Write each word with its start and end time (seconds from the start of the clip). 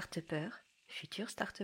start 0.00 0.18
futur 0.86 1.28
start 1.28 1.62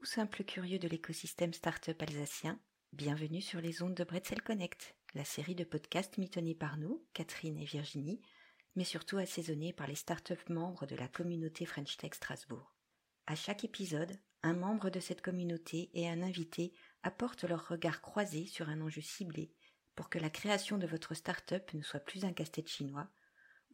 ou 0.00 0.04
simple 0.04 0.44
curieux 0.44 0.78
de 0.78 0.86
l'écosystème 0.86 1.52
start-up 1.52 2.00
alsacien, 2.00 2.60
bienvenue 2.92 3.40
sur 3.40 3.60
les 3.60 3.82
ondes 3.82 3.96
de 3.96 4.04
Bretzel 4.04 4.40
Connect, 4.40 4.94
la 5.14 5.24
série 5.24 5.56
de 5.56 5.64
podcasts 5.64 6.16
mitonnés 6.16 6.54
par 6.54 6.76
nous, 6.76 7.04
Catherine 7.12 7.58
et 7.58 7.64
Virginie, 7.64 8.22
mais 8.76 8.84
surtout 8.84 9.18
assaisonnés 9.18 9.72
par 9.72 9.88
les 9.88 9.96
start-up 9.96 10.38
membres 10.48 10.86
de 10.86 10.94
la 10.94 11.08
communauté 11.08 11.66
French 11.66 11.96
Tech 11.96 12.14
Strasbourg. 12.14 12.76
À 13.26 13.34
chaque 13.34 13.64
épisode, 13.64 14.16
un 14.44 14.54
membre 14.54 14.88
de 14.88 15.00
cette 15.00 15.20
communauté 15.20 15.90
et 15.92 16.08
un 16.08 16.22
invité 16.22 16.72
apportent 17.02 17.42
leur 17.42 17.66
regard 17.66 18.00
croisé 18.00 18.46
sur 18.46 18.68
un 18.68 18.80
enjeu 18.80 19.02
ciblé 19.02 19.52
pour 19.96 20.08
que 20.08 20.20
la 20.20 20.30
création 20.30 20.78
de 20.78 20.86
votre 20.86 21.14
start-up 21.14 21.74
ne 21.74 21.82
soit 21.82 21.98
plus 21.98 22.24
un 22.24 22.32
casse-tête 22.32 22.68
chinois, 22.68 23.10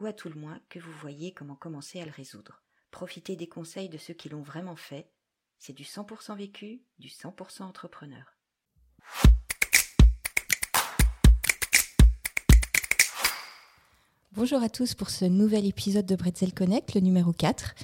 ou 0.00 0.06
à 0.06 0.14
tout 0.14 0.30
le 0.30 0.40
moins 0.40 0.62
que 0.70 0.78
vous 0.78 0.92
voyez 0.92 1.34
comment 1.34 1.56
commencer 1.56 2.00
à 2.00 2.06
le 2.06 2.10
résoudre. 2.10 2.62
Profitez 2.96 3.36
des 3.36 3.46
conseils 3.46 3.90
de 3.90 3.98
ceux 3.98 4.14
qui 4.14 4.30
l'ont 4.30 4.40
vraiment 4.40 4.74
fait. 4.74 5.10
C'est 5.58 5.74
du 5.74 5.82
100% 5.82 6.34
vécu, 6.34 6.80
du 6.98 7.08
100% 7.08 7.64
entrepreneur. 7.64 8.24
Bonjour 14.32 14.62
à 14.62 14.70
tous 14.70 14.94
pour 14.94 15.10
ce 15.10 15.26
nouvel 15.26 15.66
épisode 15.66 16.06
de 16.06 16.16
Bretzel 16.16 16.54
Connect, 16.54 16.94
le 16.94 17.02
numéro 17.02 17.34
4, 17.34 17.74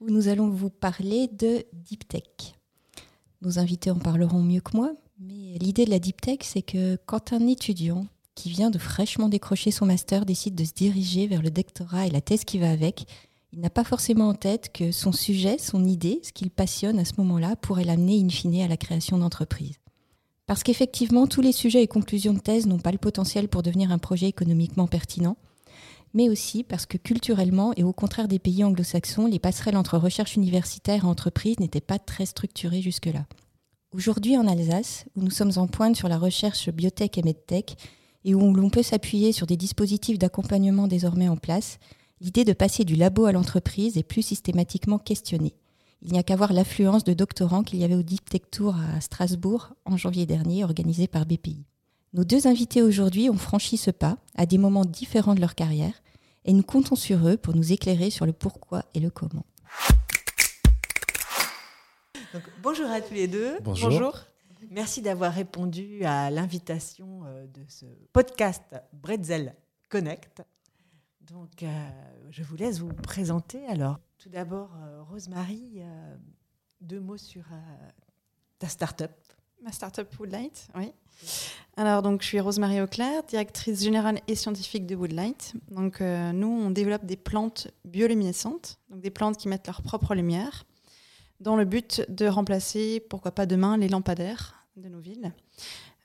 où 0.00 0.08
nous 0.08 0.28
allons 0.28 0.48
vous 0.48 0.70
parler 0.70 1.28
de 1.28 1.66
Deep 1.74 2.08
Tech. 2.08 2.54
Nos 3.42 3.58
invités 3.58 3.90
en 3.90 3.98
parleront 3.98 4.42
mieux 4.42 4.62
que 4.62 4.74
moi, 4.74 4.94
mais 5.18 5.58
l'idée 5.58 5.84
de 5.84 5.90
la 5.90 5.98
Deep 5.98 6.22
Tech, 6.22 6.38
c'est 6.40 6.62
que 6.62 6.96
quand 7.04 7.34
un 7.34 7.46
étudiant 7.48 8.06
qui 8.34 8.48
vient 8.48 8.70
de 8.70 8.78
fraîchement 8.78 9.28
décrocher 9.28 9.70
son 9.70 9.84
master 9.84 10.24
décide 10.24 10.54
de 10.54 10.64
se 10.64 10.72
diriger 10.72 11.26
vers 11.26 11.42
le 11.42 11.50
doctorat 11.50 12.06
et 12.06 12.10
la 12.10 12.22
thèse 12.22 12.44
qui 12.44 12.58
va 12.58 12.70
avec, 12.70 13.06
il 13.54 13.60
n'a 13.60 13.70
pas 13.70 13.84
forcément 13.84 14.28
en 14.28 14.34
tête 14.34 14.72
que 14.72 14.90
son 14.90 15.12
sujet, 15.12 15.58
son 15.58 15.84
idée, 15.84 16.20
ce 16.24 16.32
qu'il 16.32 16.50
passionne 16.50 16.98
à 16.98 17.04
ce 17.04 17.12
moment-là, 17.18 17.54
pourrait 17.54 17.84
l'amener 17.84 18.20
in 18.20 18.28
fine 18.28 18.60
à 18.60 18.68
la 18.68 18.76
création 18.76 19.16
d'entreprise. 19.16 19.78
Parce 20.46 20.64
qu'effectivement, 20.64 21.28
tous 21.28 21.40
les 21.40 21.52
sujets 21.52 21.82
et 21.82 21.86
conclusions 21.86 22.34
de 22.34 22.40
thèse 22.40 22.66
n'ont 22.66 22.80
pas 22.80 22.90
le 22.90 22.98
potentiel 22.98 23.48
pour 23.48 23.62
devenir 23.62 23.92
un 23.92 23.98
projet 23.98 24.26
économiquement 24.26 24.88
pertinent, 24.88 25.36
mais 26.14 26.28
aussi 26.28 26.64
parce 26.64 26.84
que 26.84 26.98
culturellement, 26.98 27.72
et 27.76 27.84
au 27.84 27.92
contraire 27.92 28.26
des 28.26 28.40
pays 28.40 28.64
anglo-saxons, 28.64 29.26
les 29.26 29.38
passerelles 29.38 29.76
entre 29.76 29.98
recherche 29.98 30.34
universitaire 30.34 31.04
et 31.04 31.08
entreprise 31.08 31.60
n'étaient 31.60 31.80
pas 31.80 32.00
très 32.00 32.26
structurées 32.26 32.82
jusque-là. 32.82 33.24
Aujourd'hui 33.92 34.36
en 34.36 34.48
Alsace, 34.48 35.04
où 35.14 35.22
nous 35.22 35.30
sommes 35.30 35.52
en 35.56 35.68
pointe 35.68 35.94
sur 35.94 36.08
la 36.08 36.18
recherche 36.18 36.70
biotech 36.70 37.18
et 37.18 37.22
medtech, 37.22 37.76
et 38.24 38.34
où 38.34 38.52
l'on 38.52 38.70
peut 38.70 38.82
s'appuyer 38.82 39.30
sur 39.30 39.46
des 39.46 39.56
dispositifs 39.56 40.18
d'accompagnement 40.18 40.88
désormais 40.88 41.28
en 41.28 41.36
place, 41.36 41.78
l'idée 42.20 42.44
de 42.44 42.52
passer 42.52 42.84
du 42.84 42.96
labo 42.96 43.26
à 43.26 43.32
l'entreprise 43.32 43.96
est 43.96 44.02
plus 44.02 44.22
systématiquement 44.22 44.98
questionnée. 44.98 45.54
Il 46.02 46.12
n'y 46.12 46.18
a 46.18 46.22
qu'à 46.22 46.36
voir 46.36 46.52
l'affluence 46.52 47.04
de 47.04 47.14
doctorants 47.14 47.62
qu'il 47.62 47.78
y 47.78 47.84
avait 47.84 47.94
au 47.94 48.02
Deep 48.02 48.28
Tech 48.28 48.42
Tour 48.50 48.76
à 48.76 49.00
Strasbourg 49.00 49.74
en 49.84 49.96
janvier 49.96 50.26
dernier, 50.26 50.62
organisé 50.62 51.06
par 51.06 51.24
BPI. 51.24 51.64
Nos 52.12 52.24
deux 52.24 52.46
invités 52.46 52.82
aujourd'hui 52.82 53.30
ont 53.30 53.38
franchi 53.38 53.76
ce 53.76 53.90
pas 53.90 54.18
à 54.36 54.46
des 54.46 54.58
moments 54.58 54.84
différents 54.84 55.34
de 55.34 55.40
leur 55.40 55.54
carrière 55.54 55.94
et 56.44 56.52
nous 56.52 56.62
comptons 56.62 56.94
sur 56.94 57.26
eux 57.26 57.36
pour 57.36 57.56
nous 57.56 57.72
éclairer 57.72 58.10
sur 58.10 58.26
le 58.26 58.32
pourquoi 58.32 58.84
et 58.94 59.00
le 59.00 59.10
comment. 59.10 59.46
bonjour 62.62 62.90
à 62.90 63.00
tous 63.00 63.14
les 63.14 63.26
deux. 63.26 63.58
Bonjour. 63.62 64.20
Merci 64.70 65.02
d'avoir 65.02 65.32
répondu 65.32 66.04
à 66.04 66.30
l'invitation 66.30 67.22
euh, 67.26 67.46
de 67.46 67.60
ce 67.68 67.86
podcast 68.12 68.62
Bretzel 68.92 69.54
Connect. 69.88 70.42
Donc, 71.30 71.62
euh, 71.62 71.90
je 72.30 72.42
vous 72.42 72.56
laisse 72.56 72.80
vous 72.80 72.92
présenter. 72.92 73.66
Alors, 73.66 73.98
tout 74.18 74.28
d'abord, 74.28 74.70
euh, 74.76 75.02
Rosemary, 75.02 75.76
euh, 75.76 76.16
deux 76.80 77.00
mots 77.00 77.16
sur 77.16 77.44
ta 78.58 78.68
start-up. 78.68 79.12
Ma 79.62 79.72
start-up 79.72 80.12
Woodlight, 80.18 80.68
oui. 80.74 80.92
Alors, 81.76 82.02
donc, 82.02 82.20
je 82.20 82.26
suis 82.26 82.40
Rosemary 82.40 82.82
Auclair, 82.82 83.22
directrice 83.22 83.82
générale 83.82 84.20
et 84.28 84.34
scientifique 84.34 84.84
de 84.84 84.94
Woodlight. 84.94 85.54
Donc, 85.70 86.00
nous, 86.00 86.48
on 86.48 86.70
développe 86.70 87.06
des 87.06 87.16
plantes 87.16 87.68
bioluminescentes, 87.86 88.78
donc 88.90 89.00
des 89.00 89.10
plantes 89.10 89.38
qui 89.38 89.48
mettent 89.48 89.66
leur 89.66 89.80
propre 89.80 90.14
lumière, 90.14 90.64
dans 91.40 91.56
le 91.56 91.64
but 91.64 92.04
de 92.10 92.26
remplacer, 92.26 93.00
pourquoi 93.00 93.32
pas 93.32 93.46
demain, 93.46 93.78
les 93.78 93.88
lampadaires 93.88 94.66
de 94.76 94.88
nos 94.88 95.00
villes. 95.00 95.32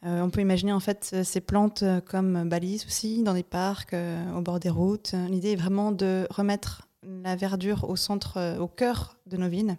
Euh, 0.05 0.21
on 0.21 0.29
peut 0.29 0.39
imaginer 0.41 0.71
en 0.71 0.79
fait 0.79 1.11
euh, 1.13 1.23
ces 1.25 1.41
plantes 1.41 1.83
euh, 1.83 1.99
comme 1.99 2.47
balises 2.47 2.85
aussi 2.85 3.21
dans 3.21 3.33
des 3.33 3.43
parcs, 3.43 3.95
au 4.35 4.41
bord 4.41 4.59
des 4.59 4.69
routes. 4.69 5.13
L'idée 5.29 5.51
est 5.51 5.57
vraiment 5.57 5.91
de 5.91 6.25
remettre 6.29 6.87
la 7.03 7.35
verdure 7.35 7.89
au 7.89 7.95
centre, 7.95 8.57
au 8.59 8.67
cœur 8.67 9.17
de 9.25 9.37
nos 9.37 9.49
villes, 9.49 9.77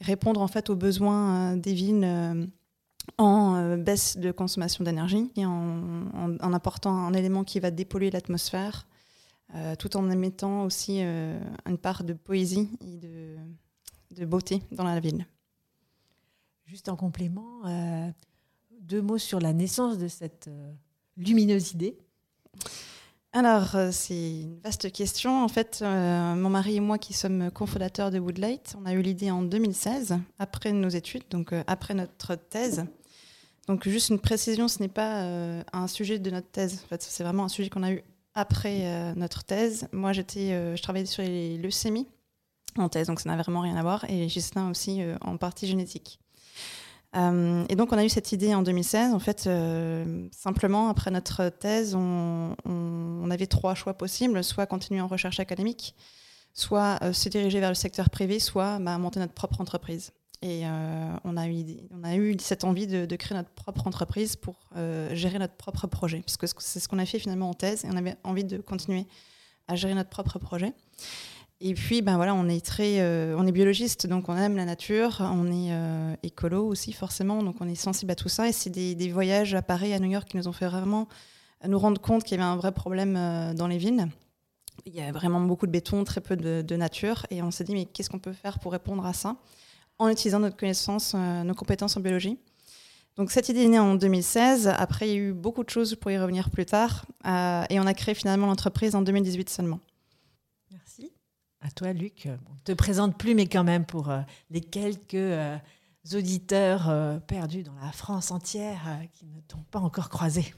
répondre 0.00 0.40
en 0.40 0.48
fait 0.48 0.68
aux 0.70 0.76
besoins 0.76 1.56
des 1.56 1.74
villes 1.74 2.50
en 3.18 3.76
baisse 3.76 4.16
de 4.18 4.32
consommation 4.32 4.82
d'énergie 4.82 5.30
et 5.36 5.46
en, 5.46 6.52
apportant 6.52 6.92
un 6.92 7.12
élément 7.12 7.44
qui 7.44 7.60
va 7.60 7.70
dépolluer 7.70 8.10
l'atmosphère, 8.10 8.88
tout 9.78 9.96
en 9.96 10.10
émettant 10.10 10.64
aussi 10.64 11.02
une 11.02 11.78
part 11.80 12.02
de 12.02 12.14
poésie 12.14 12.68
et 12.80 12.96
de, 12.96 13.36
de, 14.16 14.24
beauté 14.24 14.60
dans 14.72 14.84
la 14.84 14.98
ville. 14.98 15.26
Juste 16.66 16.88
en 16.88 16.96
complément, 16.96 17.62
deux 18.90 19.00
mots 19.00 19.18
sur 19.18 19.38
la 19.38 19.52
naissance 19.52 19.98
de 19.98 20.08
cette 20.08 20.48
euh, 20.48 20.72
lumineuse 21.16 21.72
idée 21.72 21.96
alors, 23.32 23.76
euh, 23.76 23.90
c'est 23.92 24.40
une 24.40 24.58
vaste 24.58 24.90
question. 24.90 25.44
En 25.44 25.46
fait, 25.46 25.82
euh, 25.82 26.34
mon 26.34 26.50
mari 26.50 26.74
et 26.74 26.80
moi, 26.80 26.98
qui 26.98 27.12
sommes 27.12 27.52
cofondateurs 27.52 28.10
de 28.10 28.18
Woodlight, 28.18 28.74
on 28.76 28.84
a 28.86 28.92
eu 28.92 29.02
l'idée 29.02 29.30
en 29.30 29.42
2016, 29.42 30.18
après 30.40 30.72
nos 30.72 30.88
études, 30.88 31.22
donc 31.30 31.54
après 31.68 31.94
notre 31.94 32.34
thèse. 32.34 32.86
Donc, 33.68 33.88
juste 33.88 34.08
une 34.08 34.18
précision, 34.18 34.66
ce 34.66 34.80
n'est 34.80 34.88
pas 34.88 35.22
un 35.72 35.86
sujet 35.86 36.18
de 36.18 36.28
notre 36.28 36.50
thèse. 36.50 36.82
En 36.84 36.88
fait, 36.88 37.02
c'est 37.04 37.22
vraiment 37.22 37.44
un 37.44 37.48
sujet 37.48 37.70
qu'on 37.70 37.84
a 37.84 37.92
eu 37.92 38.02
après 38.34 39.14
notre 39.14 39.44
thèse. 39.44 39.86
Moi, 39.92 40.12
j'étais, 40.12 40.76
je 40.76 40.82
travaillais 40.82 41.06
sur 41.06 41.22
les 41.22 41.56
leucémies 41.56 42.08
en 42.78 42.88
thèse, 42.88 43.06
donc 43.06 43.20
ça 43.20 43.30
n'a 43.30 43.40
vraiment 43.40 43.60
rien 43.60 43.76
à 43.76 43.82
voir. 43.82 44.10
Et 44.10 44.28
Gislain 44.28 44.68
aussi 44.70 45.02
en 45.20 45.36
partie 45.36 45.68
génétique. 45.68 46.18
Euh, 47.16 47.64
et 47.68 47.76
donc, 47.76 47.92
on 47.92 47.98
a 47.98 48.04
eu 48.04 48.08
cette 48.08 48.32
idée 48.32 48.54
en 48.54 48.62
2016. 48.62 49.12
En 49.14 49.18
fait, 49.18 49.46
euh, 49.46 50.28
simplement, 50.32 50.88
après 50.88 51.10
notre 51.10 51.48
thèse, 51.48 51.94
on, 51.94 52.54
avait 53.30 53.46
trois 53.46 53.76
choix 53.76 53.94
possibles 53.94 54.42
soit 54.42 54.66
continuer 54.66 55.00
en 55.00 55.06
recherche 55.06 55.38
académique, 55.38 55.94
soit 56.52 56.98
euh, 57.02 57.12
se 57.12 57.28
diriger 57.28 57.60
vers 57.60 57.68
le 57.68 57.76
secteur 57.76 58.10
privé, 58.10 58.40
soit 58.40 58.80
bah, 58.80 58.98
monter 58.98 59.20
notre 59.20 59.34
propre 59.34 59.60
entreprise. 59.60 60.10
Et 60.42 60.64
on, 61.24 61.36
a 61.36 61.48
eu, 62.16 62.36
cette 62.40 62.64
envie 62.64 62.86
de, 62.86 63.04
de 63.04 63.16
créer 63.16 63.36
notre 63.36 63.50
propre 63.50 63.86
entreprise 63.86 64.36
pour 64.36 64.70
gérer 65.12 65.38
notre 65.38 65.54
propre 65.54 65.86
projet, 65.86 66.22
parce 66.22 66.38
que 66.38 66.46
c'est 66.58 66.80
ce 66.80 66.88
qu'on 66.88 66.98
a 66.98 67.04
fait 67.04 67.18
finalement 67.18 67.50
en 67.50 67.54
thèse, 67.54 67.84
et 67.84 67.88
on 67.92 67.96
avait 67.96 68.16
envie 68.24 68.44
de 68.44 68.56
continuer 68.56 69.06
à 69.68 69.76
gérer 69.76 69.92
notre 69.92 70.08
propre 70.08 70.38
projet. 70.38 70.72
Et 71.62 71.74
puis, 71.74 72.00
ben 72.00 72.16
voilà, 72.16 72.34
on 72.34 72.48
est 72.48 72.64
très, 72.64 73.00
euh, 73.00 73.34
on 73.36 73.46
est 73.46 73.52
biologiste, 73.52 74.06
donc 74.06 74.30
on 74.30 74.36
aime 74.36 74.56
la 74.56 74.64
nature, 74.64 75.18
on 75.20 75.46
est 75.52 75.72
euh, 75.72 76.14
écolo 76.22 76.66
aussi 76.66 76.92
forcément, 76.92 77.42
donc 77.42 77.56
on 77.60 77.68
est 77.68 77.74
sensible 77.74 78.10
à 78.12 78.14
tout 78.14 78.30
ça. 78.30 78.48
Et 78.48 78.52
c'est 78.52 78.70
des, 78.70 79.12
voyages 79.12 79.54
à 79.54 79.60
Paris, 79.60 79.92
à 79.92 79.98
New 79.98 80.10
York, 80.10 80.26
qui 80.26 80.38
nous 80.38 80.48
ont 80.48 80.52
fait 80.52 80.66
vraiment 80.66 81.06
nous 81.68 81.78
rendre 81.78 82.00
compte 82.00 82.24
qu'il 82.24 82.38
y 82.38 82.40
avait 82.40 82.48
un 82.48 82.56
vrai 82.56 82.72
problème 82.72 83.14
euh, 83.16 83.52
dans 83.52 83.66
les 83.66 83.76
villes. 83.76 84.08
Il 84.86 84.94
y 84.94 85.02
a 85.02 85.12
vraiment 85.12 85.38
beaucoup 85.42 85.66
de 85.66 85.70
béton, 85.70 86.02
très 86.04 86.22
peu 86.22 86.34
de, 86.34 86.62
de 86.62 86.76
nature, 86.76 87.26
et 87.28 87.42
on 87.42 87.50
s'est 87.50 87.64
dit 87.64 87.74
mais 87.74 87.84
qu'est-ce 87.84 88.08
qu'on 88.08 88.18
peut 88.18 88.32
faire 88.32 88.58
pour 88.58 88.72
répondre 88.72 89.04
à 89.04 89.12
ça 89.12 89.36
en 89.98 90.08
utilisant 90.08 90.40
notre 90.40 90.56
connaissance, 90.56 91.14
nos 91.14 91.54
compétences 91.54 91.94
en 91.98 92.00
biologie? 92.00 92.38
Donc 93.16 93.30
cette 93.30 93.50
idée 93.50 93.64
est 93.64 93.68
née 93.68 93.78
en 93.78 93.96
2016. 93.96 94.68
Après, 94.68 95.06
il 95.06 95.12
y 95.12 95.14
a 95.14 95.18
eu 95.18 95.32
beaucoup 95.34 95.62
de 95.62 95.68
choses 95.68 95.94
pour 95.94 96.10
y 96.10 96.16
revenir 96.16 96.48
plus 96.48 96.64
tard, 96.64 97.04
et 97.26 97.78
on 97.78 97.86
a 97.86 97.92
créé 97.92 98.14
finalement 98.14 98.46
l'entreprise 98.46 98.94
en 98.94 99.02
2018 99.02 99.50
seulement. 99.50 99.80
À 101.62 101.70
toi, 101.70 101.92
Luc. 101.92 102.26
On 102.26 102.54
ne 102.54 102.60
te 102.64 102.72
présente 102.72 103.18
plus, 103.18 103.34
mais 103.34 103.46
quand 103.46 103.64
même 103.64 103.84
pour 103.84 104.08
euh, 104.08 104.20
les 104.50 104.62
quelques 104.62 105.14
euh, 105.14 105.58
auditeurs 106.14 106.88
euh, 106.88 107.18
perdus 107.18 107.62
dans 107.62 107.74
la 107.74 107.92
France 107.92 108.30
entière 108.30 108.80
qui 109.12 109.26
ne 109.26 109.40
t'ont 109.42 109.64
pas 109.70 109.78
encore 109.78 110.08
croisé. 110.08 110.54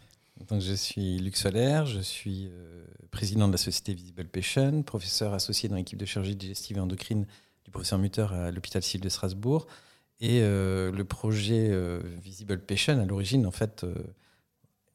Donc, 0.49 0.61
je 0.61 0.75
suis 0.75 1.19
Luc 1.19 1.37
Solaire, 1.37 1.87
je 1.87 2.01
suis 2.01 2.51
président 3.11 3.47
de 3.47 3.53
la 3.53 3.59
société 3.59 3.95
Visible 3.95 4.25
Patient, 4.25 4.83
professeur 4.83 5.35
associé 5.35 5.69
dans 5.69 5.77
l'équipe 5.77 5.99
de 5.99 6.07
chirurgie 6.07 6.35
digestive 6.35 6.79
et 6.79 6.81
endocrine 6.81 7.27
du 7.65 7.71
professeur 7.71 7.99
Mutter 7.99 8.27
à 8.33 8.51
l'hôpital 8.51 8.83
civil 8.83 9.03
de 9.03 9.09
Strasbourg. 9.09 9.67
Et 10.21 10.41
le 10.41 11.03
projet 11.03 11.71
Visible 12.23 12.59
Patient, 12.59 12.99
à 12.99 13.05
l'origine, 13.05 13.47
en 13.47 13.53
fait, 13.53 13.87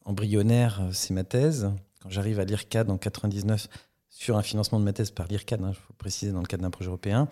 embryonnaire, 0.03 0.89
c'est 0.91 1.13
ma 1.13 1.23
thèse. 1.23 1.71
Quand 2.01 2.09
j'arrive 2.09 2.41
à 2.41 2.43
l'IRCAD 2.43 2.89
en 2.89 2.97
99, 2.97 3.69
sur 4.17 4.35
un 4.35 4.41
financement 4.41 4.79
de 4.79 4.83
ma 4.83 4.93
thèse 4.93 5.11
par 5.11 5.27
l'IRCAD, 5.27 5.59
il 5.61 5.65
hein, 5.65 5.73
faut 5.73 5.93
préciser 5.93 6.31
dans 6.31 6.39
le 6.39 6.47
cadre 6.47 6.63
d'un 6.63 6.71
projet 6.71 6.87
européen, 6.87 7.29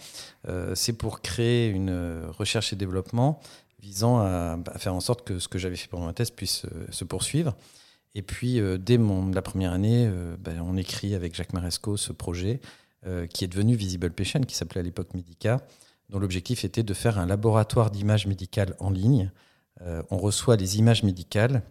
euh, 0.48 0.76
c'est 0.76 0.94
pour 0.94 1.22
créer 1.22 1.68
une 1.68 1.90
euh, 1.90 2.28
recherche 2.30 2.74
et 2.74 2.76
développement 2.76 3.40
visant 3.80 4.20
à, 4.20 4.60
faire 4.78 4.94
en 4.94 5.00
sorte 5.00 5.24
que 5.24 5.40
ce 5.40 5.48
que 5.48 5.58
j'avais 5.58 5.78
fait 5.78 5.88
pendant 5.88 6.06
ma 6.06 6.14
thèse 6.14 6.30
puisse 6.30 6.66
euh, 6.66 6.86
se 6.92 7.04
poursuivre. 7.04 7.56
Et 8.14 8.22
puis, 8.22 8.62
dès 8.80 8.98
mon, 8.98 9.30
la 9.32 9.42
première 9.42 9.74
année, 9.74 10.10
ben, 10.40 10.62
on 10.62 10.78
écrit 10.78 11.16
avec 11.16 11.36
Jacques 11.36 11.52
Maresco 11.52 11.98
ce 11.98 12.14
projet 12.14 12.62
qui 13.30 13.44
est 13.44 13.50
devenu 13.50 13.76
Visible 13.76 14.10
Patient, 14.10 14.40
qui 14.40 14.56
s'appelait 14.56 14.80
à 14.80 14.84
l'époque 14.84 15.14
Medica, 15.14 15.60
dont 16.10 16.20
l'objectif 16.20 16.64
était 16.64 16.82
de 16.82 16.94
faire 16.94 17.20
un 17.20 17.26
laboratoire 17.26 17.92
d'images 17.92 18.26
médicales 18.26 18.74
en 18.80 18.90
ligne. 18.90 19.32
on 19.82 20.18
reçoit 20.18 20.56
les 20.56 20.78
images 20.78 21.04
médicales 21.04 21.62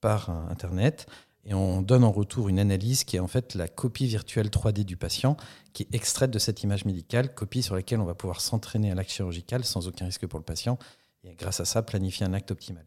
par 0.00 0.30
Internet 0.30 1.06
et 1.44 1.54
on 1.54 1.82
donne 1.82 2.04
en 2.04 2.12
retour 2.12 2.48
une 2.48 2.58
analyse 2.58 3.04
qui 3.04 3.16
est 3.16 3.20
en 3.20 3.26
fait 3.26 3.54
la 3.54 3.66
copie 3.66 4.06
virtuelle 4.06 4.48
3D 4.48 4.84
du 4.84 4.96
patient, 4.96 5.36
qui 5.72 5.82
est 5.82 5.94
extraite 5.94 6.30
de 6.30 6.38
cette 6.38 6.62
image 6.62 6.84
médicale, 6.84 7.34
copie 7.34 7.62
sur 7.62 7.74
laquelle 7.74 8.00
on 8.00 8.04
va 8.04 8.14
pouvoir 8.14 8.40
s'entraîner 8.40 8.90
à 8.90 8.94
l'acte 8.94 9.10
chirurgical 9.10 9.64
sans 9.64 9.88
aucun 9.88 10.04
risque 10.04 10.26
pour 10.26 10.38
le 10.38 10.44
patient, 10.44 10.78
et 11.24 11.34
grâce 11.34 11.60
à 11.60 11.64
ça, 11.64 11.82
planifier 11.82 12.26
un 12.26 12.32
acte 12.32 12.50
optimal. 12.50 12.84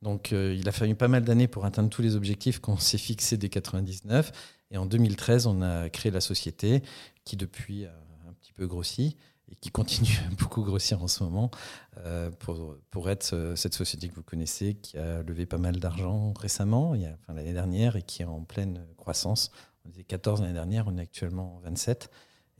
Donc 0.00 0.32
euh, 0.32 0.56
il 0.58 0.68
a 0.68 0.72
fallu 0.72 0.94
pas 0.94 1.08
mal 1.08 1.22
d'années 1.22 1.48
pour 1.48 1.64
atteindre 1.64 1.90
tous 1.90 2.02
les 2.02 2.16
objectifs 2.16 2.58
qu'on 2.58 2.76
s'est 2.78 2.98
fixés 2.98 3.36
dès 3.36 3.48
1999, 3.48 4.32
et 4.70 4.78
en 4.78 4.86
2013, 4.86 5.46
on 5.46 5.60
a 5.60 5.90
créé 5.90 6.10
la 6.10 6.22
société, 6.22 6.82
qui 7.24 7.36
depuis 7.36 7.84
a 7.84 7.94
un 8.26 8.32
petit 8.32 8.54
peu 8.54 8.66
grossi, 8.66 9.16
et 9.52 9.56
qui 9.56 9.70
continue 9.70 10.18
à 10.26 10.34
beaucoup 10.38 10.62
grossir 10.62 11.02
en 11.02 11.08
ce 11.08 11.22
moment 11.22 11.50
euh, 11.98 12.30
pour, 12.30 12.76
pour 12.90 13.10
être 13.10 13.34
euh, 13.34 13.54
cette 13.54 13.74
société 13.74 14.08
que 14.08 14.14
vous 14.14 14.22
connaissez, 14.22 14.74
qui 14.74 14.96
a 14.98 15.22
levé 15.22 15.46
pas 15.46 15.58
mal 15.58 15.76
d'argent 15.76 16.32
récemment, 16.32 16.94
l'année 17.28 17.52
dernière, 17.52 17.96
et 17.96 18.02
qui 18.02 18.22
est 18.22 18.26
en 18.26 18.42
pleine 18.42 18.84
croissance. 18.96 19.50
On 19.84 19.90
était 19.90 20.04
14 20.04 20.40
l'année 20.40 20.54
dernière, 20.54 20.86
on 20.88 20.96
est 20.96 21.02
actuellement 21.02 21.60
27, 21.64 22.10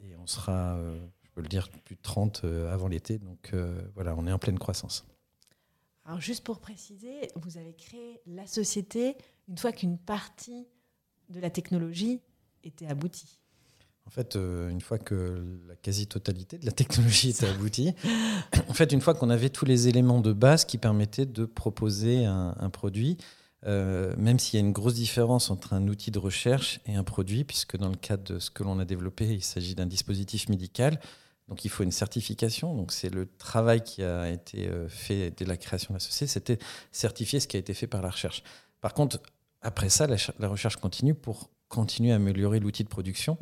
et 0.02 0.16
on 0.16 0.26
sera, 0.26 0.76
euh, 0.76 0.98
je 1.22 1.30
peux 1.30 1.40
le 1.40 1.48
dire, 1.48 1.70
plus 1.84 1.96
de 1.96 2.02
30 2.02 2.44
avant 2.70 2.88
l'été. 2.88 3.18
Donc 3.18 3.54
voilà, 3.94 4.14
on 4.16 4.26
est 4.26 4.32
en 4.32 4.38
pleine 4.38 4.58
croissance. 4.58 5.06
Alors 6.04 6.20
juste 6.20 6.44
pour 6.44 6.58
préciser, 6.58 7.30
vous 7.36 7.58
avez 7.58 7.74
créé 7.74 8.20
la 8.26 8.46
société 8.46 9.16
une 9.48 9.56
fois 9.56 9.70
qu'une 9.70 9.98
partie 9.98 10.66
de 11.28 11.40
la 11.40 11.48
technologie 11.48 12.20
était 12.64 12.86
aboutie. 12.86 13.41
En 14.06 14.10
fait, 14.10 14.36
euh, 14.36 14.68
une 14.68 14.80
fois 14.80 14.98
que 14.98 15.42
la 15.68 15.76
quasi-totalité 15.76 16.58
de 16.58 16.66
la 16.66 16.72
technologie 16.72 17.30
était 17.30 17.48
aboutie, 17.48 17.94
en 18.68 18.74
fait, 18.74 18.92
une 18.92 19.00
fois 19.00 19.14
qu'on 19.14 19.30
avait 19.30 19.48
tous 19.48 19.64
les 19.64 19.88
éléments 19.88 20.20
de 20.20 20.32
base 20.32 20.64
qui 20.64 20.76
permettaient 20.78 21.26
de 21.26 21.44
proposer 21.44 22.24
un, 22.24 22.70
produit, 22.70 23.16
euh, 23.66 24.12
même 24.18 24.38
s'il 24.38 24.58
y 24.58 24.62
a 24.62 24.66
une 24.66 24.72
grosse 24.72 24.94
différence 24.94 25.50
entre 25.50 25.72
un 25.72 25.86
outil 25.86 26.10
de 26.10 26.18
recherche 26.18 26.80
et 26.86 26.96
un 26.96 27.04
produit, 27.04 27.44
puisque 27.44 27.76
dans 27.76 27.88
le 27.88 27.96
cadre 27.96 28.24
de 28.24 28.38
ce 28.38 28.50
que 28.50 28.64
l'on 28.64 28.78
a 28.80 28.84
développé, 28.84 29.26
il 29.26 29.42
s'agit 29.42 29.74
d'un 29.74 29.86
dispositif 29.86 30.48
médical. 30.48 30.98
Donc 31.48 31.64
il 31.64 31.68
faut 31.68 31.84
une 31.84 31.92
certification. 31.92 32.74
Donc 32.74 32.92
c'est 32.92 33.10
le 33.10 33.26
travail 33.38 33.82
qui 33.82 34.02
a 34.02 34.30
été 34.30 34.68
euh, 34.68 34.88
fait 34.88 35.32
dès 35.36 35.44
la 35.44 35.56
création 35.56 35.94
de 35.94 35.96
la 35.96 36.00
société, 36.00 36.26
c'était 36.26 36.58
certifier 36.90 37.40
ce 37.40 37.46
qui 37.46 37.56
a 37.56 37.60
été 37.60 37.72
fait 37.72 37.86
par 37.86 38.02
la 38.02 38.10
recherche. 38.10 38.42
Par 38.80 38.94
contre, 38.94 39.20
après 39.60 39.90
ça, 39.90 40.06
la 40.06 40.48
recherche 40.48 40.76
continue 40.76 41.14
pour 41.14 41.50
continuer 41.68 42.12
à 42.12 42.16
améliorer 42.16 42.58
l'outil 42.58 42.84
de 42.84 42.88
production. 42.88 43.38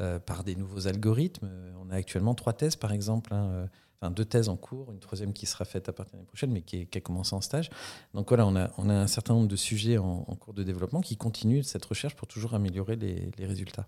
Euh, 0.00 0.18
par 0.18 0.42
des 0.42 0.56
nouveaux 0.56 0.88
algorithmes. 0.88 1.50
On 1.78 1.90
a 1.90 1.96
actuellement 1.96 2.34
trois 2.34 2.54
thèses, 2.54 2.76
par 2.76 2.92
exemple, 2.92 3.34
hein, 3.34 3.50
euh, 3.50 3.66
enfin 4.00 4.10
deux 4.10 4.24
thèses 4.24 4.48
en 4.48 4.56
cours, 4.56 4.90
une 4.90 5.00
troisième 5.00 5.34
qui 5.34 5.44
sera 5.44 5.66
faite 5.66 5.86
à 5.86 5.92
partir 5.92 6.12
de 6.12 6.16
l'année 6.16 6.26
prochaine, 6.26 6.50
mais 6.50 6.62
qui, 6.62 6.88
a 6.94 7.00
commencé 7.00 7.34
en 7.34 7.42
stage. 7.42 7.68
Donc 8.14 8.28
voilà, 8.28 8.46
on 8.46 8.56
a, 8.56 8.94
un 8.94 9.06
certain 9.06 9.34
nombre 9.34 9.48
de 9.48 9.56
sujets 9.56 9.98
en, 9.98 10.22
cours 10.40 10.54
de 10.54 10.62
développement 10.62 11.02
qui 11.02 11.18
continuent 11.18 11.60
cette 11.60 11.84
recherche 11.84 12.16
pour 12.16 12.26
toujours 12.26 12.54
améliorer 12.54 12.96
les, 12.96 13.30
résultats. 13.44 13.86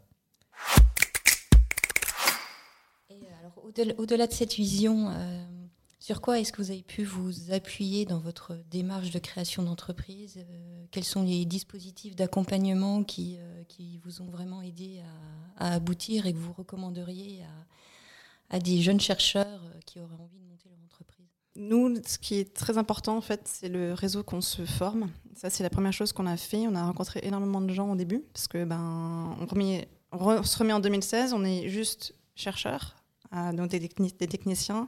au-delà, 3.96 4.26
de 4.26 4.32
cette 4.32 4.52
vision, 4.52 5.08
euh, 5.08 5.44
sur 6.04 6.20
quoi 6.20 6.38
est-ce 6.38 6.52
que 6.52 6.60
vous 6.60 6.70
avez 6.70 6.82
pu 6.82 7.02
vous 7.02 7.50
appuyer 7.50 8.04
dans 8.04 8.18
votre 8.18 8.58
démarche 8.70 9.10
de 9.10 9.18
création 9.18 9.62
d'entreprise? 9.62 10.36
Euh, 10.36 10.84
Quels 10.90 11.02
sont 11.02 11.22
les 11.22 11.46
dispositifs 11.46 12.14
d'accompagnement 12.14 13.04
qui, 13.04 13.38
euh, 13.38 13.64
qui, 13.68 14.02
vous 14.04 14.20
ont 14.20 14.26
vraiment 14.26 14.60
aidé 14.60 15.02
à, 15.56 15.76
aboutir 15.76 16.26
et 16.26 16.34
que 16.34 16.38
vous 16.38 16.52
recommanderiez 16.52 17.42
à, 18.50 18.58
des 18.58 18.82
jeunes 18.82 19.00
chercheurs 19.00 19.46
euh, 19.64 19.80
qui 19.86 19.98
auraient 19.98 20.12
envie 20.20 20.40
de 20.40 20.44
monter 20.44 20.68
leur 20.68 20.78
entreprise? 20.84 21.24
Nous, 21.56 21.96
ce 22.06 22.18
qui 22.18 22.34
est 22.34 22.52
très 22.52 22.76
important, 22.76 23.16
en 23.16 23.22
fait, 23.22 23.40
c'est 23.48 23.70
le 23.70 23.94
réseau 23.94 24.22
qu'on 24.22 24.42
se 24.42 24.66
forme. 24.66 25.08
Ça, 25.34 25.48
c'est 25.48 25.62
la 25.62 25.70
première 25.70 25.94
chose 25.94 26.12
qu'on 26.12 26.26
a 26.26 26.36
fait. 26.36 26.66
On 26.68 26.74
a 26.74 26.84
rencontré 26.84 27.20
énormément 27.22 27.62
de 27.62 27.72
gens 27.72 27.90
au 27.90 27.96
début, 27.96 28.20
parce 28.34 28.46
que 28.46 28.66
ben, 28.66 29.38
on, 29.40 29.46
on 30.12 30.42
se 30.42 30.58
remet 30.58 30.74
en 30.74 30.80
2016, 30.80 31.32
on 31.32 31.46
est 31.46 31.70
juste 31.70 32.14
chercheurs, 32.34 32.94
donc 33.54 33.70
des, 33.70 33.88
techniciens 33.88 34.86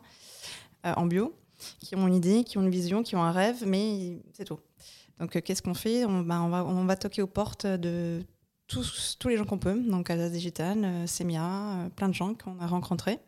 en 0.97 1.07
bio, 1.07 1.35
qui 1.81 1.97
ont 1.97 2.07
une 2.07 2.15
idée, 2.15 2.45
qui 2.45 2.59
ont 2.59 2.63
une 2.63 2.71
vision, 2.71 3.03
qui 3.03 3.17
ont 3.17 3.23
un 3.23 3.33
rêve, 3.33 3.65
mais 3.67 4.19
c'est 4.33 4.45
tout. 4.45 4.59
Donc, 5.19 5.37
euh, 5.37 5.41
qu'est-ce 5.41 5.63
qu'on 5.63 5.75
fait? 5.75 6.05
On, 6.05 6.23
bah, 6.23 6.43
on, 6.43 6.85
va, 6.85 6.97
toquer 6.97 7.23
aux 7.23 7.27
portes 7.27 7.67
de 7.67 8.23
tous, 8.67 9.17
tous 9.19 9.29
les 9.29 9.37
gens 9.37 9.45
qu'on 9.45 9.59
peut, 9.59 9.79
donc 9.81 10.11
Alsace 10.11 10.33
Digital, 10.33 10.85
euh, 10.85 11.07
Semia, 11.07 11.89
plein 11.97 12.09
de 12.09 12.15
gens 12.15 12.35
qu'on 12.35 12.59
a 12.61 12.67
rencontrés. 12.67 13.19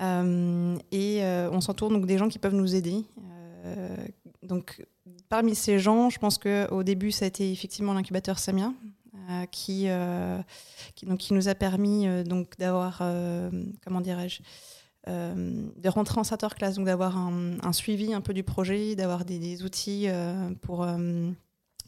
et 0.00 1.22
on 1.52 1.60
s'entoure 1.60 1.90
donc 1.90 2.06
des 2.06 2.18
gens 2.18 2.28
qui 2.28 2.38
peuvent 2.38 2.54
nous 2.54 2.74
aider. 2.74 3.04
donc, 4.42 4.84
parmi 5.28 5.54
ces 5.54 5.78
gens, 5.78 6.10
je 6.10 6.18
pense 6.18 6.38
qu'au 6.38 6.82
début, 6.82 7.12
ça 7.12 7.24
a 7.24 7.28
été 7.28 7.50
effectivement 7.50 7.92
l'incubateur 7.92 8.38
Semia, 8.38 8.72
qui, 9.50 9.88
qui, 10.94 11.06
donc, 11.06 11.18
qui 11.18 11.34
nous 11.34 11.48
a 11.48 11.54
permis 11.54 12.06
donc 12.24 12.56
d'avoir, 12.58 13.02
comment 13.82 14.00
dirais-je, 14.00 14.40
euh, 14.40 14.44
de 15.06 15.88
rentrer 15.88 16.20
en 16.20 16.24
starter 16.24 16.48
class, 16.56 16.76
donc 16.76 16.86
d'avoir 16.86 17.16
un, 17.16 17.72
suivi 17.72 18.12
un 18.14 18.20
peu 18.20 18.34
du 18.34 18.42
projet, 18.42 18.94
d'avoir 18.94 19.24
des, 19.24 19.62
outils 19.64 20.04
euh, 20.08 20.50
pour 20.62 20.82
euh, 20.82 21.30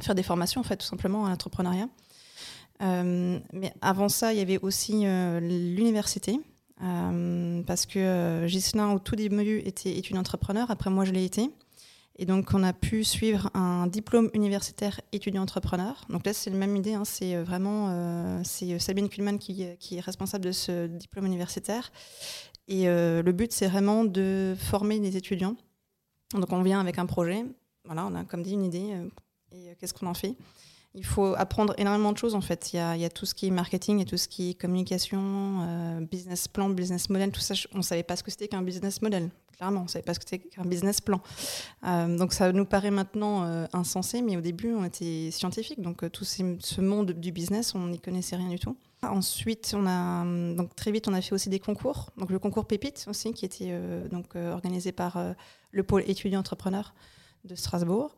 faire 0.00 0.14
des 0.14 0.22
formations, 0.22 0.60
en 0.60 0.64
fait, 0.64 0.76
tout 0.76 0.86
simplement 0.86 1.26
à 1.26 1.30
l'entrepreneuriat. 1.30 1.88
mais 2.80 3.72
avant 3.80 4.08
ça, 4.08 4.32
il 4.32 4.38
y 4.38 4.42
avait 4.42 4.58
aussi 4.58 5.04
l'université, 5.04 6.40
parce 7.66 7.86
que 7.86 8.44
Gislain, 8.46 8.92
au 8.92 8.98
tout 8.98 9.16
début, 9.16 9.58
était 9.58 9.96
étudiant 9.96 10.20
entrepreneur. 10.20 10.70
Après, 10.70 10.90
moi, 10.90 11.04
je 11.04 11.12
l'ai 11.12 11.24
été. 11.24 11.50
Et 12.16 12.26
donc, 12.26 12.50
on 12.52 12.62
a 12.62 12.72
pu 12.72 13.04
suivre 13.04 13.50
un 13.54 13.86
diplôme 13.86 14.30
universitaire 14.34 15.00
étudiant-entrepreneur. 15.12 16.04
Donc 16.10 16.26
là, 16.26 16.32
c'est 16.32 16.50
la 16.50 16.56
même 16.56 16.76
idée. 16.76 16.94
Hein. 16.94 17.04
c'est 17.04 17.36
vraiment 17.36 18.42
c'est 18.44 18.78
Sabine 18.78 19.08
Kuhlmann 19.08 19.38
qui, 19.38 19.62
est 19.62 20.00
responsable 20.00 20.44
de 20.44 20.52
ce 20.52 20.86
diplôme 20.86 21.26
universitaire. 21.26 21.90
Et 22.68 22.88
euh, 22.88 23.22
le 23.22 23.32
but, 23.32 23.52
c'est 23.52 23.66
vraiment 23.66 24.04
de 24.04 24.54
former 24.58 24.98
des 25.00 25.16
étudiants. 25.16 25.56
Donc 26.32 26.52
on 26.52 26.62
vient 26.62 26.80
avec 26.80 26.98
un 26.98 27.06
projet, 27.06 27.44
voilà, 27.84 28.06
on 28.06 28.14
a 28.14 28.24
comme 28.24 28.42
dit 28.42 28.52
une 28.52 28.64
idée, 28.64 28.92
euh, 28.92 29.08
et 29.50 29.68
euh, 29.68 29.74
qu'est-ce 29.78 29.92
qu'on 29.92 30.06
en 30.06 30.14
fait? 30.14 30.34
Il 30.94 31.04
faut 31.04 31.34
apprendre 31.36 31.74
énormément 31.78 32.12
de 32.12 32.18
choses 32.18 32.34
en 32.34 32.40
fait. 32.40 32.72
Il 32.72 32.76
y, 32.76 33.04
a, 33.04 33.10
tout 33.10 33.26
ce 33.26 33.34
qui 33.34 33.46
est 33.46 33.50
marketing 33.50 34.00
et 34.00 34.04
tout 34.04 34.16
ce 34.16 34.28
qui 34.28 34.50
est 34.50 34.54
communication, 34.54 36.00
business 36.10 36.48
plan, 36.48 36.68
business 36.68 37.08
model, 37.08 37.30
tout 37.30 37.40
ça. 37.40 37.54
On 37.72 37.78
ne 37.78 37.82
savait 37.82 38.02
pas 38.02 38.16
ce 38.16 38.22
que 38.22 38.30
c'était 38.30 38.48
qu'un 38.48 38.62
business 38.62 39.00
model, 39.00 39.30
clairement. 39.56 39.80
On 39.80 39.84
ne 39.84 39.88
savait 39.88 40.02
pas 40.02 40.12
ce 40.12 40.18
que 40.18 40.26
c'était 40.28 40.46
qu'un 40.46 40.64
business 40.64 41.00
plan. 41.00 41.20
donc 41.82 42.34
ça 42.34 42.52
nous 42.52 42.66
paraît 42.66 42.90
maintenant 42.90 43.66
insensé, 43.72 44.20
mais 44.20 44.36
au 44.36 44.42
début 44.42 44.74
on 44.74 44.84
était 44.84 45.30
scientifique. 45.30 45.80
Donc 45.80 46.10
tout 46.12 46.24
ce 46.24 46.80
monde 46.80 47.12
du 47.12 47.32
business, 47.32 47.74
on 47.74 47.86
n'y 47.86 47.98
connaissait 47.98 48.36
rien 48.36 48.50
du 48.50 48.58
tout. 48.58 48.76
Ensuite, 49.04 49.74
on 49.76 49.84
a 49.86 50.24
donc 50.54 50.76
très 50.76 50.92
vite, 50.92 51.08
on 51.08 51.12
a 51.12 51.20
fait 51.20 51.34
aussi 51.34 51.48
des 51.48 51.58
concours. 51.58 52.10
Donc 52.16 52.30
le 52.30 52.38
concours 52.38 52.66
Pépite 52.66 53.04
aussi, 53.08 53.32
qui 53.32 53.44
était 53.44 53.70
euh, 53.70 54.06
donc 54.08 54.36
euh, 54.36 54.52
organisé 54.52 54.92
par 54.92 55.16
euh, 55.16 55.32
le 55.72 55.82
pôle 55.82 56.04
étudiant 56.08 56.38
entrepreneur 56.38 56.94
de 57.44 57.56
Strasbourg. 57.56 58.16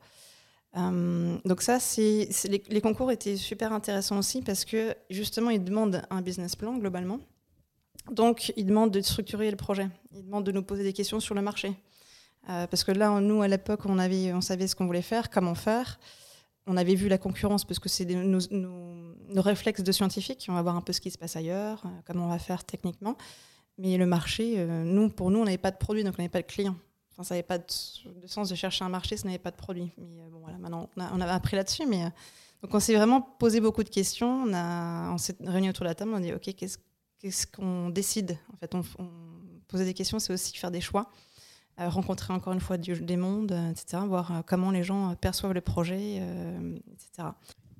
Donc 0.74 1.62
ça, 1.62 1.78
c'est 1.78 2.28
les, 2.48 2.80
concours 2.80 3.12
étaient 3.12 3.36
super 3.36 3.72
intéressants 3.72 4.18
aussi 4.18 4.42
parce 4.42 4.64
que 4.64 4.94
justement, 5.08 5.50
ils 5.50 5.62
demandent 5.62 6.02
un 6.10 6.20
business 6.20 6.56
plan 6.56 6.76
globalement. 6.76 7.20
Donc, 8.10 8.52
ils 8.56 8.66
demandent 8.66 8.90
de 8.90 9.00
structurer 9.00 9.50
le 9.50 9.56
projet. 9.56 9.88
Ils 10.12 10.24
demandent 10.24 10.44
de 10.44 10.52
nous 10.52 10.62
poser 10.62 10.82
des 10.82 10.92
questions 10.92 11.20
sur 11.20 11.34
le 11.34 11.42
marché. 11.42 11.74
parce 12.46 12.84
que 12.84 12.92
là, 12.92 13.20
nous, 13.20 13.40
à 13.42 13.48
l'époque, 13.48 13.86
on, 13.86 13.98
on 13.98 14.40
savait 14.40 14.66
ce 14.66 14.74
qu'on 14.74 14.86
voulait 14.86 15.00
faire, 15.00 15.30
comment 15.30 15.54
faire 15.54 15.98
on 16.66 16.76
avait 16.76 16.94
vu 16.94 17.08
la 17.08 17.18
concurrence 17.18 17.64
parce 17.64 17.78
que 17.78 17.88
c'est 17.88 18.04
nos, 18.06 19.42
réflexes 19.42 19.82
de 19.82 19.92
scientifiques. 19.92 20.46
On 20.48 20.54
va 20.54 20.62
voir 20.62 20.76
un 20.76 20.80
peu 20.80 20.92
ce 20.92 21.00
qui 21.00 21.10
se 21.10 21.18
passe 21.18 21.36
ailleurs, 21.36 21.82
euh, 21.84 21.88
comment 22.06 22.26
on 22.26 22.30
va 22.30 22.38
faire 22.38 22.64
techniquement. 22.64 23.16
Mais 23.78 23.96
le 23.96 24.06
marché, 24.06 24.54
euh, 24.56 24.84
nous, 24.84 25.10
pour 25.10 25.30
nous, 25.30 25.40
on 25.40 25.44
n'avait 25.44 25.58
pas 25.58 25.70
de 25.70 25.76
produit, 25.76 26.04
donc 26.04 26.14
on 26.18 26.22
n'avait 26.22 26.30
pas 26.30 26.42
de 26.42 26.46
client. 26.46 26.76
Enfin, 27.12 27.22
ça 27.22 27.34
n'avait 27.34 27.42
pas 27.46 27.58
de, 27.58 27.64
sens 28.26 28.48
de 28.48 28.54
chercher 28.54 28.84
un 28.84 28.88
marché, 28.88 29.16
ça 29.16 29.26
n'avait 29.26 29.38
pas 29.38 29.50
de 29.50 29.56
produit. 29.56 29.90
Euh, 30.64 30.68
maintenant, 30.68 30.88
on, 30.96 31.20
avait 31.20 31.32
appris 31.32 31.56
là-dessus. 31.56 31.86
Mais 31.86 32.04
donc, 32.62 32.74
on 32.74 32.80
s'est 32.80 32.94
vraiment 32.94 33.20
posé 33.20 33.60
beaucoup 33.60 33.84
de 33.84 33.88
questions. 33.88 34.44
On, 34.44 34.54
a, 34.54 35.16
s'est 35.18 35.36
réunis 35.44 35.70
autour 35.70 35.84
de 35.84 35.88
la 35.88 35.94
table. 35.94 36.12
On 36.14 36.16
a 36.16 36.20
dit, 36.20 36.32
ok, 36.32 36.54
qu'est-ce, 36.54 37.46
qu'on 37.46 37.90
décide? 37.90 38.38
En 38.52 38.56
fait, 38.56 38.74
on, 38.74 38.82
on 38.98 39.08
poser 39.68 39.84
des 39.84 39.94
questions, 39.94 40.18
c'est 40.18 40.32
aussi 40.32 40.56
faire 40.56 40.70
des 40.70 40.80
choix 40.80 41.10
rencontrer 41.78 42.32
encore 42.32 42.52
une 42.52 42.60
fois 42.60 42.76
des 42.78 43.16
mondes, 43.16 43.52
euh, 43.52 43.70
etc., 43.70 44.02
voir 44.06 44.32
euh, 44.32 44.40
comment 44.46 44.70
les 44.70 44.82
gens 44.82 45.10
euh, 45.10 45.14
perçoivent 45.14 45.52
le 45.52 45.60
projet, 45.60 46.16
etc. 46.92 47.28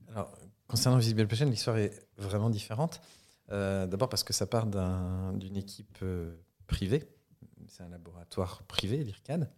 Alors, 0.09 0.37
concernant 0.67 0.99
Visible 0.99 1.27
Patient, 1.27 1.47
l'histoire 1.47 1.77
est 1.79 2.07
vraiment 2.17 2.51
différente. 2.51 3.01
D'abord 3.49 4.09
parce 4.09 4.25
que 4.25 4.33
ça 4.33 4.47
part 4.47 4.67
d'une 4.67 5.57
équipe 5.57 6.03
privée, 6.67 7.05
c'est 7.69 7.83
un 7.83 7.89
laboratoire 7.89 8.63
privé, 8.65 9.05
l'IRCAD. 9.05 9.51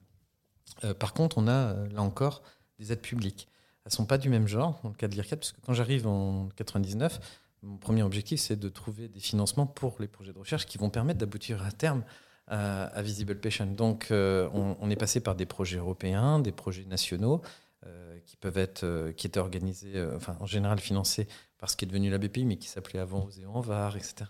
par 0.99 1.15
contre, 1.15 1.39
on 1.39 1.47
a 1.47 1.87
là 1.89 2.03
encore 2.03 2.43
des 2.79 2.93
aides 2.93 3.01
publiques. 3.01 3.49
Elles 3.85 3.91
ne 3.91 3.97
sont 3.97 4.07
pas 4.07 4.19
du 4.19 4.29
même 4.29 4.49
genre 4.49 4.81
dans 4.83 4.89
le 4.89 4.95
cas 4.95 5.09
de 5.09 5.15
l'IRCAD, 5.15 5.39
puisque 5.39 5.61
quand 5.61 5.73
j'arrive 5.73 6.07
en 6.07 6.49
99, 6.57 7.21
mon 7.63 7.77
premier 7.79 8.03
objectif, 8.03 8.41
c'est 8.41 8.59
de 8.59 8.69
trouver 8.69 9.09
des 9.09 9.21
financements 9.21 9.67
pour 9.67 9.97
les 10.01 10.09
projets 10.09 10.33
de 10.33 10.39
recherche 10.39 10.67
qui 10.67 10.79
vont 10.79 10.91
permettre 10.91 11.19
d'aboutir 11.19 11.65
à 11.65 11.73
terme 11.73 12.03
à, 12.49 13.03
Visible 13.03 13.37
Patient. 13.37 13.67
Donc, 13.67 14.09
euh, 14.11 14.49
on, 14.53 14.91
est 14.91 14.97
passé 14.97 15.21
par 15.21 15.35
des 15.35 15.47
projets 15.47 15.79
européens, 15.79 16.39
des 16.39 16.53
projets 16.53 16.85
nationaux, 16.85 17.43
euh, 17.85 18.19
qui 18.25 18.37
peuvent 18.37 18.59
être, 18.59 18.85
euh, 18.85 19.13
qui 19.13 19.27
étaient 19.27 19.41
organisés, 19.41 20.01
enfin, 20.15 20.37
en 20.41 20.47
général 20.47 20.79
financés 20.79 21.27
par 21.59 21.71
ce 21.71 21.77
qui 21.77 21.85
est 21.85 21.89
devenu 21.89 22.11
la 22.11 22.19
BPI, 22.19 22.45
mais 22.45 22.57
qui 22.57 22.69
s'appelait 22.69 23.01
avant 23.01 23.25
Océan 23.25 23.61
Var, 23.61 23.97
etc. 23.97 24.27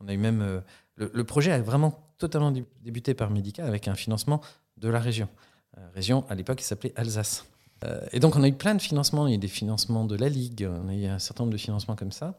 On 0.00 0.08
a 0.08 0.12
eu 0.12 0.18
même 0.18 0.62
le, 0.96 1.24
projet 1.24 1.52
a 1.52 1.60
vraiment 1.60 2.12
totalement 2.18 2.52
débuté 2.82 3.14
par 3.14 3.30
Medica 3.30 3.64
avec 3.64 3.86
un 3.86 3.94
financement 3.94 4.40
de 4.78 4.88
la 4.88 4.98
région. 4.98 5.28
région 5.94 6.24
à 6.28 6.34
l'époque 6.34 6.58
qui 6.58 6.64
s'appelait 6.64 6.92
Alsace. 6.96 7.44
Et 8.12 8.20
donc 8.20 8.36
on 8.36 8.42
a 8.42 8.48
eu 8.48 8.52
plein 8.52 8.74
de 8.74 8.82
financements, 8.82 9.26
il 9.26 9.32
y 9.32 9.36
a 9.36 9.38
des 9.38 9.48
financements 9.48 10.04
de 10.04 10.16
la 10.16 10.28
Ligue, 10.28 10.68
on 10.70 10.88
a 10.88 10.94
eu 10.94 11.06
un 11.06 11.18
certain 11.18 11.44
nombre 11.44 11.52
de 11.52 11.58
financements 11.58 11.96
comme 11.96 12.12
ça, 12.12 12.36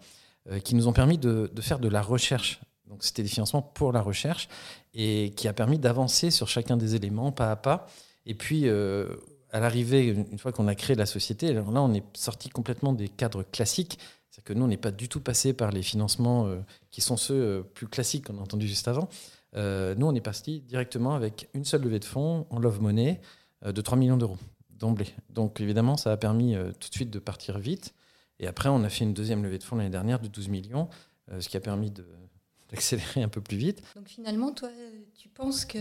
qui 0.63 0.75
nous 0.75 0.87
ont 0.87 0.93
permis 0.93 1.17
de, 1.17 1.51
faire 1.61 1.79
de 1.79 1.87
la 1.87 2.01
recherche 2.01 2.61
donc 2.91 3.03
c'était 3.03 3.23
des 3.23 3.29
financements 3.29 3.61
pour 3.61 3.93
la 3.93 4.01
recherche 4.01 4.49
et 4.93 5.33
qui 5.35 5.47
a 5.47 5.53
permis 5.53 5.79
d'avancer 5.79 6.29
sur 6.29 6.47
chacun 6.47 6.77
des 6.77 6.93
éléments 6.93 7.31
pas 7.31 7.49
à 7.49 7.55
pas. 7.55 7.87
Et 8.25 8.35
puis, 8.35 8.67
euh, 8.67 9.15
à 9.51 9.59
l'arrivée, 9.59 10.07
une 10.07 10.37
fois 10.37 10.51
qu'on 10.51 10.67
a 10.67 10.75
créé 10.75 10.95
la 10.95 11.05
société, 11.05 11.53
là, 11.53 11.63
on 11.65 11.93
est 11.93 12.03
sorti 12.15 12.49
complètement 12.49 12.93
des 12.93 13.07
cadres 13.07 13.43
classiques. 13.43 13.97
C'est 14.29 14.43
que 14.43 14.53
nous, 14.53 14.65
on 14.65 14.67
n'est 14.67 14.77
pas 14.77 14.91
du 14.91 15.07
tout 15.07 15.21
passé 15.21 15.53
par 15.53 15.71
les 15.71 15.81
financements 15.81 16.47
euh, 16.47 16.59
qui 16.91 17.01
sont 17.01 17.17
ceux 17.17 17.33
euh, 17.33 17.61
plus 17.63 17.87
classiques 17.87 18.27
qu'on 18.27 18.37
a 18.37 18.41
entendu 18.41 18.67
juste 18.67 18.87
avant. 18.87 19.07
nous, 19.55 20.05
on 20.05 20.13
est 20.13 20.21
parti 20.21 20.59
directement 20.59 21.15
avec 21.15 21.49
une 21.53 21.63
seule 21.63 21.83
levée 21.83 21.99
de 21.99 22.05
fonds 22.05 22.45
en 22.49 22.59
love 22.59 22.81
money 22.81 23.21
de 23.65 23.81
3 23.81 23.97
millions 23.97 24.17
d'euros 24.17 24.37
d'emblée. 24.81 25.07
Donc, 25.29 25.61
évidemment, 25.61 25.95
ça 25.95 26.11
a 26.11 26.17
permis 26.17 26.55
tout 26.79 26.89
de 26.89 26.93
suite 26.93 27.09
de 27.09 27.19
partir 27.19 27.59
vite. 27.59 27.93
Et 28.39 28.47
après, 28.47 28.69
on 28.69 28.83
a 28.83 28.89
fait 28.89 29.05
une 29.05 29.13
deuxième 29.13 29.43
levée 29.43 29.57
de 29.57 29.63
fonds 29.63 29.77
l'année 29.77 29.89
dernière 29.89 30.19
de 30.19 30.27
12 30.27 30.49
millions, 30.49 30.89
ce 31.39 31.47
qui 31.47 31.55
a 31.55 31.61
permis 31.61 31.91
d'accélérer 32.69 33.23
un 33.23 33.29
peu 33.29 33.39
plus 33.39 33.57
vite. 33.57 33.81
Donc 33.95 34.09
finalement, 34.09 34.51
toi, 34.51 34.69
tu 35.15 35.29
penses 35.29 35.63
que 35.63 35.79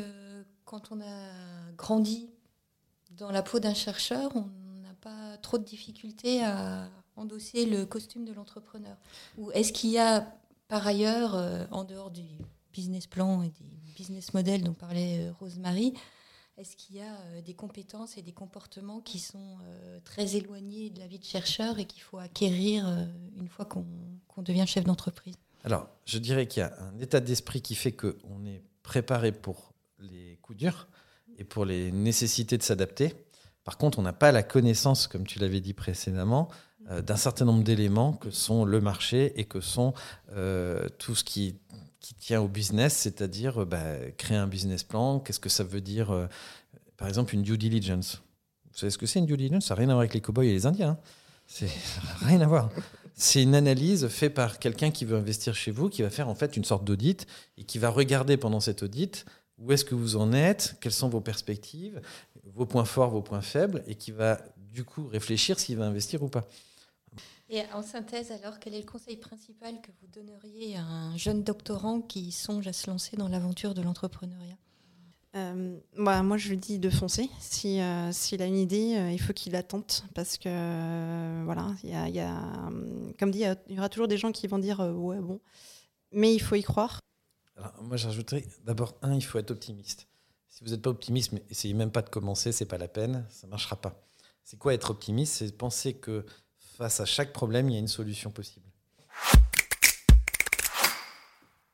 quand 0.64 0.92
on 0.92 1.00
a 1.00 1.72
grandi 1.76 2.30
dans 3.12 3.32
la 3.32 3.42
peau 3.42 3.58
d'un 3.58 3.74
chercheur, 3.74 4.30
on 4.36 4.48
n'a 4.82 4.94
pas 5.00 5.36
trop 5.38 5.58
de 5.58 5.64
difficultés 5.64 6.44
à 6.44 6.88
endosser 7.16 7.66
le 7.66 7.86
costume 7.86 8.24
de 8.24 8.32
l'entrepreneur? 8.32 8.96
Ou 9.38 9.50
est-ce 9.52 9.72
qu'il 9.72 9.90
y 9.90 9.98
a 9.98 10.26
par 10.70 10.86
ailleurs, 10.86 11.34
euh, 11.34 11.64
en 11.72 11.84
dehors 11.84 12.12
du 12.12 12.22
business 12.72 13.06
plan 13.06 13.42
et 13.42 13.48
des 13.48 13.92
business 13.96 14.32
models 14.32 14.62
dont 14.62 14.72
parlait 14.72 15.18
euh, 15.18 15.32
Rosemary, 15.40 15.92
est-ce 16.60 16.76
qu'il 16.76 16.96
y 16.96 17.00
a 17.00 17.14
euh, 17.14 17.42
des 17.42 17.54
compétences 17.54 18.18
et 18.18 18.22
des 18.22 18.32
comportements 18.32 19.00
qui 19.00 19.18
sont 19.18 19.56
très 20.04 20.36
éloignés 20.36 20.90
de 20.90 21.00
la 21.00 21.06
vie 21.06 21.18
de 21.18 21.24
chercheur 21.24 21.78
et 21.78 21.86
qu'il 21.86 22.02
faut 22.02 22.18
acquérir 22.18 22.86
une 23.36 23.48
fois 23.48 23.64
qu'on 23.64 24.42
devient 24.42 24.66
chef 24.66 24.84
d'entreprise? 24.84 25.34
Alors, 25.64 25.88
je 26.06 26.18
dirais 26.18 26.46
qu'il 26.46 26.60
y 26.60 26.64
a 26.64 26.72
un 26.80 26.98
état 26.98 27.20
d'esprit 27.20 27.60
qui 27.60 27.74
fait 27.74 27.92
qu'on 27.92 28.44
est 28.46 28.62
préparé 28.82 29.32
pour 29.32 29.72
les 29.98 30.38
coups 30.42 30.58
durs 30.58 30.88
et 31.38 31.44
pour 31.44 31.64
les 31.64 31.92
nécessités 31.92 32.56
de 32.56 32.62
s'adapter. 32.62 33.14
Par 33.64 33.76
contre, 33.76 33.98
on 33.98 34.02
n'a 34.02 34.12
pas 34.12 34.32
la 34.32 34.42
connaissance, 34.42 35.06
comme 35.06 35.26
tu 35.26 35.38
l'avais 35.38 35.60
dit 35.60 35.74
précédemment, 35.74 36.48
euh, 36.90 37.02
d'un 37.02 37.16
certain 37.16 37.44
nombre 37.44 37.62
d'éléments 37.62 38.14
que 38.14 38.30
sont 38.30 38.64
le 38.64 38.80
marché 38.80 39.38
et 39.38 39.44
que 39.44 39.60
sont 39.60 39.92
euh, 40.32 40.88
tout 40.98 41.14
ce 41.14 41.24
qui, 41.24 41.58
qui, 42.00 42.14
tient 42.14 42.40
au 42.40 42.48
business, 42.48 42.96
c'est-à-dire 42.96 43.62
euh, 43.62 43.64
bah, 43.64 43.84
créer 44.16 44.36
un 44.36 44.46
business 44.46 44.82
plan. 44.82 45.20
Qu'est-ce 45.20 45.40
que 45.40 45.48
ça 45.48 45.64
veut 45.64 45.80
dire, 45.80 46.28
par 46.96 47.08
exemple, 47.08 47.34
une 47.34 47.42
due 47.42 47.58
diligence? 47.58 48.22
Vous 48.72 48.78
savez 48.78 48.90
ce 48.90 48.98
que 48.98 49.06
c'est 49.06 49.18
une 49.18 49.26
due 49.26 49.36
diligence? 49.36 49.66
Ça 49.66 49.74
n'a 49.74 49.80
rien 49.80 49.88
à 49.88 49.92
voir 49.92 50.00
avec 50.00 50.14
les 50.14 50.20
cow-boys 50.20 50.44
et 50.44 50.52
les 50.52 50.66
Indiens. 50.66 50.90
Hein. 50.90 50.98
C'est 51.46 51.70
rien 52.20 52.40
à 52.40 52.46
voir. 52.46 52.70
C'est 53.14 53.42
une 53.42 53.54
analyse 53.54 54.08
faite 54.08 54.34
par 54.34 54.58
quelqu'un 54.58 54.90
qui 54.90 55.04
veut 55.04 55.16
investir 55.16 55.54
chez 55.54 55.70
vous, 55.70 55.88
qui 55.88 56.02
va 56.02 56.10
faire 56.10 56.28
en 56.28 56.34
fait 56.34 56.56
une 56.56 56.64
sorte 56.64 56.84
d'audit 56.84 57.26
et 57.58 57.64
qui 57.64 57.78
va 57.78 57.90
regarder 57.90 58.36
pendant 58.36 58.60
cet 58.60 58.82
audit 58.82 59.26
où 59.60 59.72
est-ce 59.72 59.84
que 59.84 59.94
vous 59.94 60.16
en 60.16 60.32
êtes, 60.32 60.76
quelles 60.80 60.92
sont 60.92 61.08
vos 61.08 61.20
perspectives, 61.20 62.00
vos 62.54 62.66
points 62.66 62.86
forts, 62.86 63.10
vos 63.10 63.20
points 63.20 63.42
faibles, 63.42 63.82
et 63.86 63.94
qui 63.94 64.10
va 64.10 64.40
du 64.56 64.84
coup 64.84 65.06
réfléchir 65.06 65.60
s'il 65.60 65.76
va 65.76 65.84
investir 65.84 66.22
ou 66.22 66.28
pas. 66.28 66.48
Et 67.52 67.62
en 67.74 67.82
synthèse, 67.82 68.30
alors, 68.30 68.60
quel 68.60 68.74
est 68.74 68.80
le 68.80 68.86
conseil 68.86 69.16
principal 69.16 69.80
que 69.80 69.90
vous 70.00 70.06
donneriez 70.06 70.76
à 70.76 70.84
un 70.84 71.16
jeune 71.16 71.42
doctorant 71.42 72.00
qui 72.00 72.30
songe 72.30 72.68
à 72.68 72.72
se 72.72 72.88
lancer 72.88 73.16
dans 73.16 73.26
l'aventure 73.26 73.74
de 73.74 73.82
l'entrepreneuriat? 73.82 74.56
Euh, 75.34 75.76
bah, 75.98 76.22
moi, 76.22 76.36
je 76.36 76.48
lui 76.50 76.56
dis 76.56 76.78
de 76.78 76.88
foncer. 76.90 77.28
Si, 77.40 77.80
euh, 77.80 78.12
s'il 78.12 78.40
a 78.40 78.46
une 78.46 78.56
idée, 78.56 78.96
euh, 78.96 79.10
il 79.10 79.20
faut 79.20 79.32
qu'il 79.32 79.52
la 79.52 79.64
tente. 79.64 80.04
Parce 80.14 80.38
que, 80.38 81.44
voilà, 81.44 81.74
y 81.82 81.92
a, 81.92 82.08
y 82.08 82.20
a, 82.20 82.70
comme 83.18 83.32
dit, 83.32 83.42
il 83.68 83.74
y 83.74 83.78
aura 83.78 83.88
toujours 83.88 84.06
des 84.06 84.16
gens 84.16 84.30
qui 84.30 84.46
vont 84.46 84.60
dire 84.60 84.78
ouais, 84.78 85.18
bon. 85.18 85.40
Mais 86.12 86.32
il 86.32 86.40
faut 86.40 86.54
y 86.54 86.62
croire. 86.62 87.00
Alors, 87.56 87.82
moi, 87.82 87.96
j'ajouterais 87.96 88.44
d'abord, 88.64 88.94
un, 89.02 89.14
il 89.14 89.24
faut 89.24 89.40
être 89.40 89.50
optimiste. 89.50 90.06
Si 90.48 90.62
vous 90.62 90.70
n'êtes 90.70 90.82
pas 90.82 90.90
optimiste, 90.90 91.32
mais 91.32 91.42
essayez 91.50 91.74
même 91.74 91.90
pas 91.90 92.02
de 92.02 92.10
commencer, 92.10 92.52
c'est 92.52 92.64
pas 92.64 92.78
la 92.78 92.88
peine, 92.88 93.26
ça 93.28 93.48
marchera 93.48 93.74
pas. 93.74 94.06
C'est 94.44 94.56
quoi 94.56 94.72
être 94.72 94.90
optimiste? 94.90 95.34
C'est 95.34 95.56
penser 95.56 95.94
que 95.94 96.24
face 96.80 97.00
à 97.00 97.04
chaque 97.04 97.34
problème, 97.34 97.68
il 97.68 97.74
y 97.74 97.76
a 97.76 97.78
une 97.78 97.88
solution 97.88 98.30
possible. 98.30 98.64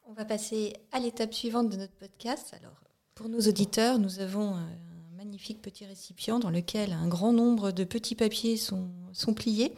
On 0.04 0.12
va 0.14 0.24
passer 0.24 0.72
à 0.90 0.98
l'étape 0.98 1.32
suivante 1.32 1.70
de 1.70 1.76
notre 1.76 1.92
podcast. 1.92 2.52
Alors, 2.60 2.74
pour 3.14 3.28
nos 3.28 3.38
auditeurs, 3.38 4.00
nous 4.00 4.18
avons 4.18 4.56
un 4.56 4.68
magnifique 5.16 5.62
petit 5.62 5.86
récipient 5.86 6.40
dans 6.40 6.50
lequel 6.50 6.92
un 6.92 7.06
grand 7.06 7.32
nombre 7.32 7.70
de 7.70 7.84
petits 7.84 8.16
papiers 8.16 8.56
sont, 8.56 8.90
pliés. 9.36 9.76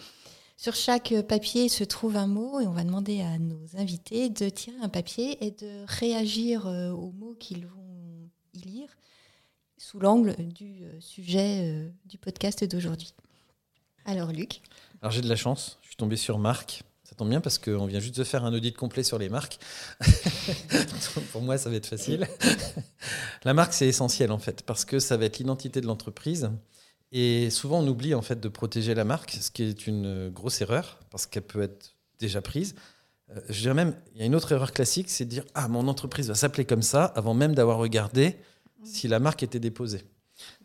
Sur 0.57 0.75
chaque 0.75 1.15
papier 1.29 1.69
se 1.69 1.85
trouve 1.85 2.17
un 2.17 2.27
mot 2.27 2.61
et 2.61 2.67
on 2.67 2.73
va 2.73 2.85
demander 2.85 3.21
à 3.21 3.39
nos 3.39 3.77
invités 3.77 4.31
de 4.31 4.49
tirer 4.49 4.79
un 4.81 4.89
papier 4.89 5.45
et 5.45 5.51
de 5.51 5.85
réagir 5.87 6.67
euh, 6.67 6.91
aux 6.91 7.13
mots 7.13 7.37
qu'ils 7.39 7.67
vont 7.67 8.31
y 8.55 8.61
lire 8.61 8.89
sous 9.77 10.01
l'angle 10.01 10.35
du 10.39 10.85
euh, 10.85 11.01
sujet 11.01 11.71
euh, 11.71 11.91
du 12.07 12.17
podcast 12.17 12.65
d'aujourd'hui. 12.65 13.13
Alors 14.09 14.33
Luc 14.33 14.63
Alors 15.03 15.13
j'ai 15.13 15.21
de 15.21 15.29
la 15.29 15.37
chance, 15.37 15.79
je 15.83 15.89
suis 15.89 15.97
tombé 15.97 16.17
sur 16.17 16.39
Marc 16.39 16.83
ça 17.05 17.15
tombe 17.15 17.31
bien 17.31 17.41
parce 17.41 17.57
qu'on 17.57 17.87
vient 17.87 18.01
juste 18.01 18.19
de 18.19 18.25
faire 18.25 18.45
un 18.45 18.53
audit 18.53 18.77
complet 18.77 19.03
sur 19.03 19.17
les 19.17 19.31
marques. 19.31 19.59
Pour 21.33 21.41
moi, 21.41 21.57
ça 21.57 21.71
va 21.71 21.77
être 21.77 21.87
facile. 21.87 22.29
la 23.45 23.55
marque, 23.55 23.73
c'est 23.73 23.87
essentiel 23.87 24.31
en 24.31 24.39
fait, 24.39 24.61
parce 24.61 24.85
que 24.85 24.99
ça 24.99 25.17
va 25.17 25.25
être 25.25 25.39
l'identité 25.39 25.81
de 25.81 25.87
l'entreprise. 25.87 26.51
Et 27.11 27.49
souvent, 27.49 27.79
on 27.79 27.89
oublie 27.89 28.15
en 28.15 28.21
fait 28.21 28.39
de 28.39 28.49
protéger 28.51 28.95
la 28.95 29.05
marque, 29.05 29.39
ce 29.41 29.51
qui 29.51 29.63
est 29.63 29.87
une 29.87 30.29
grosse 30.29 30.61
erreur, 30.61 30.99
parce 31.09 31.25
qu'elle 31.25 31.45
peut 31.45 31.63
être 31.63 31.97
déjà 32.19 32.43
prise. 32.43 32.75
Euh, 33.31 33.41
je 33.49 33.63
dirais 33.63 33.75
même, 33.75 33.97
il 34.13 34.21
y 34.21 34.23
a 34.23 34.27
une 34.27 34.35
autre 34.35 34.53
erreur 34.53 34.73
classique, 34.73 35.09
c'est 35.09 35.25
de 35.25 35.31
dire 35.31 35.45
Ah, 35.55 35.67
mon 35.67 35.89
entreprise 35.89 36.29
va 36.29 36.35
s'appeler 36.35 36.67
comme 36.67 36.83
ça, 36.83 37.07
avant 37.07 37.33
même 37.33 37.55
d'avoir 37.55 37.79
regardé 37.79 38.37
si 38.85 39.09
la 39.09 39.19
marque 39.19 39.43
était 39.43 39.61
déposée. 39.61 40.05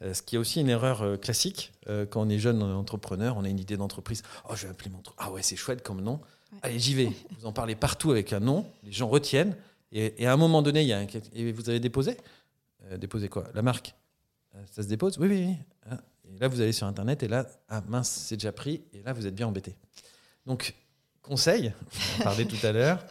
Euh, 0.02 0.14
ce 0.14 0.22
qui 0.22 0.36
est 0.36 0.38
aussi 0.38 0.62
une 0.62 0.70
erreur 0.70 1.02
euh, 1.02 1.18
classique 1.18 1.72
euh, 1.88 2.06
quand 2.06 2.22
on 2.22 2.30
est 2.30 2.40
jeune 2.40 2.62
entrepreneur, 2.62 3.38
on 3.38 3.44
a 3.44 3.50
une 3.50 3.60
idée 3.60 3.78
d'entreprise. 3.78 4.24
Oh, 4.50 4.56
je 4.56 4.64
vais 4.64 4.72
appeler 4.72 4.90
mon 4.90 5.02
Ah 5.18 5.32
ouais, 5.32 5.42
c'est 5.42 5.56
chouette 5.56 5.84
comme 5.84 6.02
nom. 6.02 6.20
Allez, 6.62 6.80
j'y 6.80 6.94
vais. 6.94 7.12
Vous 7.40 7.46
en 7.46 7.54
parlez 7.54 7.76
partout 7.76 8.12
avec 8.12 8.34
un 8.34 8.40
nom, 8.40 8.66
les 8.84 8.92
gens 8.92 9.08
retiennent. 9.08 9.56
Et, 9.92 10.26
à 10.26 10.34
un 10.34 10.38
moment 10.38 10.64
donné, 10.64 10.82
il 10.82 10.88
y 10.88 10.94
a 10.94 10.98
un... 10.98 11.08
et 11.34 11.52
vous 11.52 11.70
avez 11.70 11.80
déposé? 11.80 12.18
Déposé 12.98 13.30
quoi? 13.30 13.48
La 13.54 13.62
marque 13.62 13.94
Ça 14.72 14.82
se 14.82 14.88
dépose? 14.88 15.20
Oui, 15.20 15.28
oui, 15.28 15.46
oui. 15.48 15.56
Ah, 15.88 16.00
et 16.28 16.40
là, 16.40 16.48
vous 16.48 16.62
allez 16.62 16.72
sur 16.72 16.88
Internet 16.88 17.22
et 17.22 17.28
là, 17.28 17.46
ah 17.70 17.84
mince, 17.88 18.10
c'est 18.10 18.36
déjà 18.36 18.52
pris. 18.52 18.82
Et 18.92 19.04
là, 19.04 19.14
vous 19.14 19.28
êtes 19.28 19.36
bien 19.36 19.48
embêté. 19.48 19.76
Donc, 20.48 20.74
conseil, 21.22 21.74
on 22.20 22.24
parlait 22.24 22.46
tout 22.46 22.66
à 22.66 22.72
l'heure. 22.72 23.06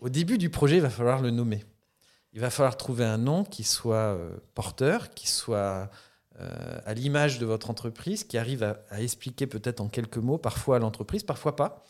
Au 0.00 0.08
début 0.08 0.38
du 0.38 0.48
projet, 0.48 0.76
il 0.76 0.82
va 0.82 0.90
falloir 0.90 1.20
le 1.20 1.32
nommer 1.32 1.64
il 2.32 2.40
va 2.40 2.50
falloir 2.50 2.76
trouver 2.76 3.04
un 3.04 3.18
nom 3.18 3.44
qui 3.44 3.64
soit 3.64 3.96
euh, 3.96 4.36
porteur, 4.54 5.10
qui 5.10 5.28
soit 5.28 5.90
euh, 6.40 6.80
à 6.84 6.94
l'image 6.94 7.38
de 7.38 7.46
votre 7.46 7.70
entreprise, 7.70 8.24
qui 8.24 8.38
arrive 8.38 8.62
à, 8.62 9.02
expliquer 9.02 9.46
peut-être 9.46 9.80
en 9.80 9.88
quelques 9.88 10.18
mots, 10.18 10.38
parfois 10.38 10.76
à 10.76 10.78
l'entreprise, 10.78 11.22
parfois 11.22 11.56
pas. 11.56 11.84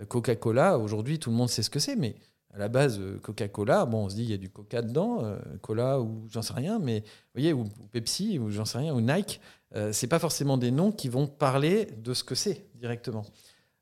Euh, 0.00 0.04
Coca-Cola, 0.04 0.78
aujourd'hui, 0.78 1.18
tout 1.18 1.30
le 1.30 1.36
monde 1.36 1.48
sait 1.48 1.62
ce 1.62 1.70
que 1.70 1.80
c'est, 1.80 1.96
mais 1.96 2.16
à 2.52 2.58
la 2.58 2.68
base, 2.68 3.00
Coca-Cola, 3.22 3.86
bon, 3.86 4.06
on 4.06 4.08
se 4.08 4.16
dit 4.16 4.24
il 4.24 4.30
y 4.30 4.34
a 4.34 4.36
du 4.36 4.50
Coca 4.50 4.82
dedans, 4.82 5.36
Cola 5.62 6.00
ou 6.00 6.26
j'en 6.28 6.42
sais 6.42 6.52
rien, 6.52 6.80
mais 6.80 6.98
vous 7.00 7.06
voyez, 7.34 7.52
ou, 7.52 7.64
Pepsi 7.92 8.40
ou 8.40 8.50
j'en 8.50 8.64
sais 8.64 8.78
rien, 8.78 8.92
ou 8.92 9.00
Nike, 9.00 9.40
euh, 9.76 9.92
c'est 9.92 10.08
pas 10.08 10.18
forcément 10.18 10.58
des 10.58 10.70
noms 10.70 10.90
qui 10.90 11.08
vont 11.08 11.26
parler 11.26 11.86
de 11.86 12.12
ce 12.12 12.24
que 12.24 12.34
c'est 12.34 12.66
directement. 12.74 13.24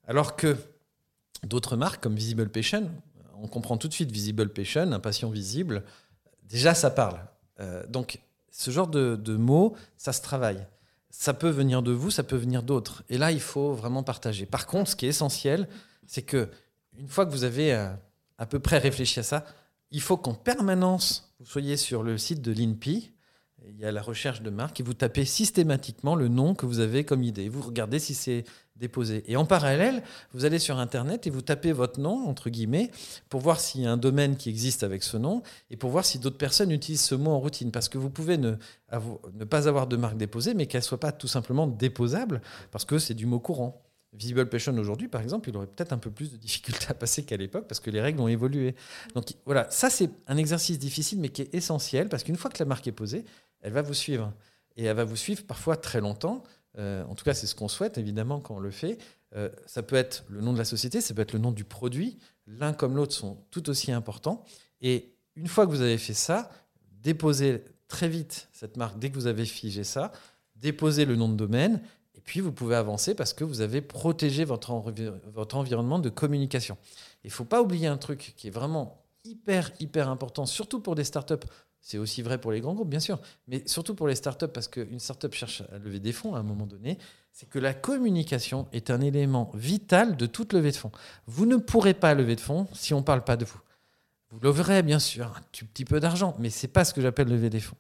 Alors 0.07 0.37
que 0.37 0.57
d'autres 1.45 1.77
marques 1.77 2.03
comme 2.03 2.15
Visible 2.15 2.49
Passion, 2.50 2.91
on 3.42 3.49
comprend 3.49 3.76
tout 3.76 3.88
de 3.88 3.92
suite 3.92 4.11
visible 4.11 4.49
patient, 4.49 4.92
un 4.92 5.00
patient 5.00 5.30
visible. 5.30 5.85
Déjà, 6.45 6.75
ça 6.75 6.90
parle. 6.90 7.21
Euh, 7.61 7.87
donc, 7.87 8.21
ce 8.50 8.71
genre 8.71 8.88
de, 8.88 9.37
mots, 9.37 9.76
ça 9.97 10.12
se 10.12 10.23
travaille. 10.23 10.66
Ça 11.11 11.35
peut 11.35 11.49
venir 11.49 11.83
de 11.83 11.92
vous, 11.92 12.11
ça 12.11 12.23
peut 12.23 12.37
venir 12.37 12.62
d'autres. 12.62 13.02
Et 13.09 13.18
là, 13.18 13.33
il 13.33 13.40
faut 13.40 13.73
vraiment 13.73 14.02
partager. 14.02 14.47
Par 14.47 14.66
contre, 14.66 14.90
ce 14.90 14.97
qui 14.97 15.07
est 15.07 15.11
essentiel, 15.11 15.68
c'est 16.07 16.23
que 16.23 16.49
une 16.97 17.09
fois 17.09 17.26
que 17.26 17.30
vous 17.30 17.45
avez 17.45 17.73
euh, 17.73 17.90
à 18.38 18.47
peu 18.47 18.59
près 18.59 18.78
réfléchi 18.78 19.21
à 19.21 19.23
ça, 19.23 19.45
il 19.90 20.00
faut 20.00 20.16
qu'en 20.16 20.35
permanence, 20.35 21.35
vous 21.38 21.47
soyez 21.47 21.76
sur 21.76 22.02
le 22.02 22.18
site 22.18 22.42
de 22.42 22.52
l'INPI 22.52 23.12
il 23.67 23.79
y 23.79 23.85
a 23.85 23.93
la 23.93 24.03
recherche 24.03 24.43
de 24.43 24.50
marque 24.50 24.81
et 24.81 24.83
vous 24.83 24.95
tapez 24.95 25.25
systématiquement 25.25 26.15
le 26.15 26.29
nom 26.29 26.55
que 26.55 26.67
vous 26.67 26.81
avez 26.81 27.05
comme 27.05 27.23
idée. 27.23 27.49
Vous 27.49 27.62
regardez 27.62 27.99
si 27.99 28.15
c'est 28.15 28.45
déposé. 28.77 29.25
Et 29.27 29.37
en 29.37 29.45
parallèle, 29.45 30.03
vous 30.33 30.45
allez 30.45 30.59
sur 30.59 30.79
Internet 30.79 31.27
et 31.27 31.31
vous 31.31 31.43
tapez 31.43 31.73
votre 31.73 32.00
nom, 32.00 32.29
entre 32.29 32.50
guillemets, 32.50 32.91
pour 33.29 33.41
voir 33.41 33.61
s'il 33.61 33.83
y 33.83 33.87
a 33.87 33.93
un 33.93 33.97
domaine 33.97 34.37
qui 34.37 34.49
existe 34.49 34.83
avec 34.83 35.03
ce 35.03 35.17
nom 35.17 35.43
et 35.71 35.77
pour 35.77 35.91
voir 35.91 36.05
si 36.05 36.19
d'autres 36.19 36.38
personnes 36.38 36.71
utilisent 36.71 37.03
ce 37.03 37.15
mot 37.15 37.33
en 37.33 37.41
routine. 37.41 37.73
Parce 37.73 37.88
que 37.88 37.99
vous 37.99 38.11
pouvez 38.11 38.38
ne, 38.38 38.55
ne 39.35 39.45
pas 39.45 39.69
avoir 39.69 39.87
de 39.87 39.97
marque 39.97 40.17
déposée, 40.17 40.55
mais 40.55 40.67
qu'elle 40.67 40.81
ne 40.81 40.87
soit 40.87 41.00
pas 41.00 41.12
tout 41.12 41.29
simplement 41.29 41.67
déposable, 41.67 42.41
parce 42.71 42.85
que 42.85 42.99
c'est 42.99 43.15
du 43.15 43.27
mot 43.27 43.41
courant. 43.41 43.83
Visible 44.15 44.49
Passion 44.49 44.77
aujourd'hui, 44.79 45.07
par 45.07 45.21
exemple, 45.21 45.50
il 45.50 45.57
aurait 45.57 45.67
peut-être 45.67 45.93
un 45.93 45.99
peu 45.99 46.11
plus 46.11 46.33
de 46.33 46.38
difficultés 46.38 46.87
à 46.88 46.95
passer 46.95 47.25
qu'à 47.25 47.37
l'époque 47.37 47.67
parce 47.69 47.79
que 47.79 47.91
les 47.91 48.00
règles 48.00 48.21
ont 48.21 48.29
évolué. 48.29 48.75
Donc 49.15 49.27
voilà, 49.45 49.67
ça 49.71 49.91
c'est 49.91 50.09
un 50.27 50.38
exercice 50.38 50.79
difficile 50.79 51.21
mais 51.21 51.29
qui 51.29 51.43
est 51.43 51.55
essentiel 51.55 52.09
parce 52.09 52.25
qu'une 52.25 52.37
fois 52.37 52.50
que 52.50 52.59
la 52.59 52.65
marque 52.65 52.87
est 52.88 52.93
posée, 52.93 53.27
elle 53.61 53.73
va 53.73 53.83
vous 53.83 53.95
suivre. 53.95 54.33
Et 54.77 54.85
elle 54.85 54.97
va 54.97 55.05
vous 55.05 55.17
suivre 55.17 55.45
parfois 55.45 55.77
très 55.77 56.00
longtemps. 56.00 56.43
Euh, 56.79 57.05
en 57.05 57.15
tout 57.15 57.25
cas, 57.25 57.35
c'est 57.35 57.47
ce 57.47 57.55
qu'on 57.55 57.69
souhaite, 57.69 57.99
évidemment, 57.99 58.41
quand 58.41 58.57
on 58.57 58.61
le 58.61 58.71
fait. 58.71 58.99
Euh, 59.35 59.49
ça 59.67 59.83
peut 59.83 59.97
être 59.97 60.25
le 60.29 60.41
nom 60.41 60.53
de 60.53 60.59
la 60.59 60.65
société, 60.65 61.00
ça 61.00 61.15
peut 61.15 61.23
être 61.23 61.33
le 61.33 61.38
nom 61.38 61.53
du 61.53 61.65
produit. 61.65 62.19
L'un 62.47 62.73
comme 62.73 62.97
l'autre 62.97 63.15
sont 63.15 63.38
tout 63.50 63.69
aussi 63.69 63.93
importants. 63.93 64.45
Et 64.81 65.15
une 65.37 65.49
fois 65.49 65.67
que 65.67 65.71
vous 65.71 65.83
avez 65.83 65.99
fait 65.99 66.15
ça, 66.15 66.50
déposez 67.03 67.65
très 67.88 68.09
vite 68.09 68.49
cette 68.53 68.77
marque 68.77 68.99
dès 68.99 69.11
que 69.11 69.15
vous 69.15 69.27
avez 69.27 69.45
figé 69.45 69.85
ça, 69.85 70.12
déposez 70.57 71.05
le 71.05 71.17
nom 71.17 71.29
de 71.29 71.37
domaine, 71.37 71.81
et 72.15 72.21
puis 72.21 72.41
vous 72.41 72.53
pouvez 72.53 72.77
avancer 72.77 73.15
parce 73.15 73.33
que 73.33 73.45
vous 73.45 73.61
avez 73.61 73.81
protégé 73.81 74.45
votre, 74.45 74.73
votre 75.33 75.57
environnement 75.57 75.99
de 75.99 76.09
communication. 76.09 76.77
Il 77.25 77.29
ne 77.29 77.33
faut 77.33 77.45
pas 77.45 77.62
oublier 77.62 77.87
un 77.87 77.97
truc 77.97 78.35
qui 78.37 78.49
est 78.49 78.50
vraiment 78.50 79.05
hyper, 79.25 79.71
hyper 79.81 80.09
important, 80.09 80.47
surtout 80.47 80.81
pour 80.81 80.95
des 80.95 81.05
startups 81.05 81.47
c'est 81.81 81.99
aussi 81.99 82.23
vrai 82.23 82.39
pour 82.39 82.53
les 82.53 82.61
grands 82.61 82.75
groupes, 82.75 82.91
bien 82.91 83.01
sûr, 83.01 83.21
mais 83.47 83.63
surtout 83.67 83.95
pour 83.95 84.09
les 84.09 84.15
startups, 84.15 84.49
parce 84.49 84.69
qu'une 84.69 84.99
startup 84.99 85.33
cherche 85.33 85.63
à 85.73 85.79
lever 85.79 86.01
des 86.01 86.13
fonds 86.13 86.35
à 86.35 86.39
un 86.39 86.43
moment 86.43 86.67
donné, 86.67 86.99
c'est 87.33 87.49
que 87.49 87.59
la 87.59 87.73
communication 87.73 88.69
est 88.73 88.91
un 88.91 89.01
élément 89.01 89.51
vital 89.55 90.17
de 90.17 90.27
toute 90.27 90.53
levée 90.53 90.73
de 90.73 90.77
fonds. 90.77 90.93
Vous 91.27 91.47
ne 91.47 91.57
pourrez 91.57 91.95
pas 91.95 92.15
lever 92.15 92.37
de 92.37 92.41
fonds 92.41 92.67
si 92.75 92.95
on 92.95 92.99
ne 92.99 93.05
parle 93.05 93.25
pas 93.25 93.37
de 93.37 93.45
vous. 93.45 93.61
Vous 94.31 94.41
leverez 94.41 94.83
bien 94.83 94.99
sûr 94.99 95.27
un 95.27 95.63
petit 95.63 95.87
peu 95.87 96.01
d'argent, 96.01 96.37
mais 96.39 96.51
ce 96.51 96.67
n'est 96.67 96.73
pas 96.73 96.85
ce 96.85 96.93
que 96.93 97.01
j'appelle 97.01 97.29
lever 97.29 97.49
des 97.49 97.61
fonds. 97.61 97.77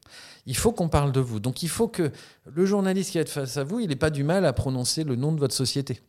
Il 0.46 0.56
faut 0.56 0.72
qu'on 0.72 0.88
parle 0.88 1.12
de 1.12 1.20
vous. 1.20 1.40
Donc 1.40 1.62
il 1.62 1.68
faut 1.68 1.88
que 1.88 2.10
le 2.46 2.64
journaliste 2.64 3.10
qui 3.10 3.18
va 3.18 3.22
être 3.22 3.28
face 3.28 3.58
à 3.58 3.64
vous, 3.64 3.80
il 3.80 3.88
n'ait 3.88 3.96
pas 3.96 4.08
du 4.08 4.24
mal 4.24 4.46
à 4.46 4.54
prononcer 4.54 5.04
le 5.04 5.14
nom 5.14 5.32
de 5.32 5.40
votre 5.40 5.54
société. 5.54 6.00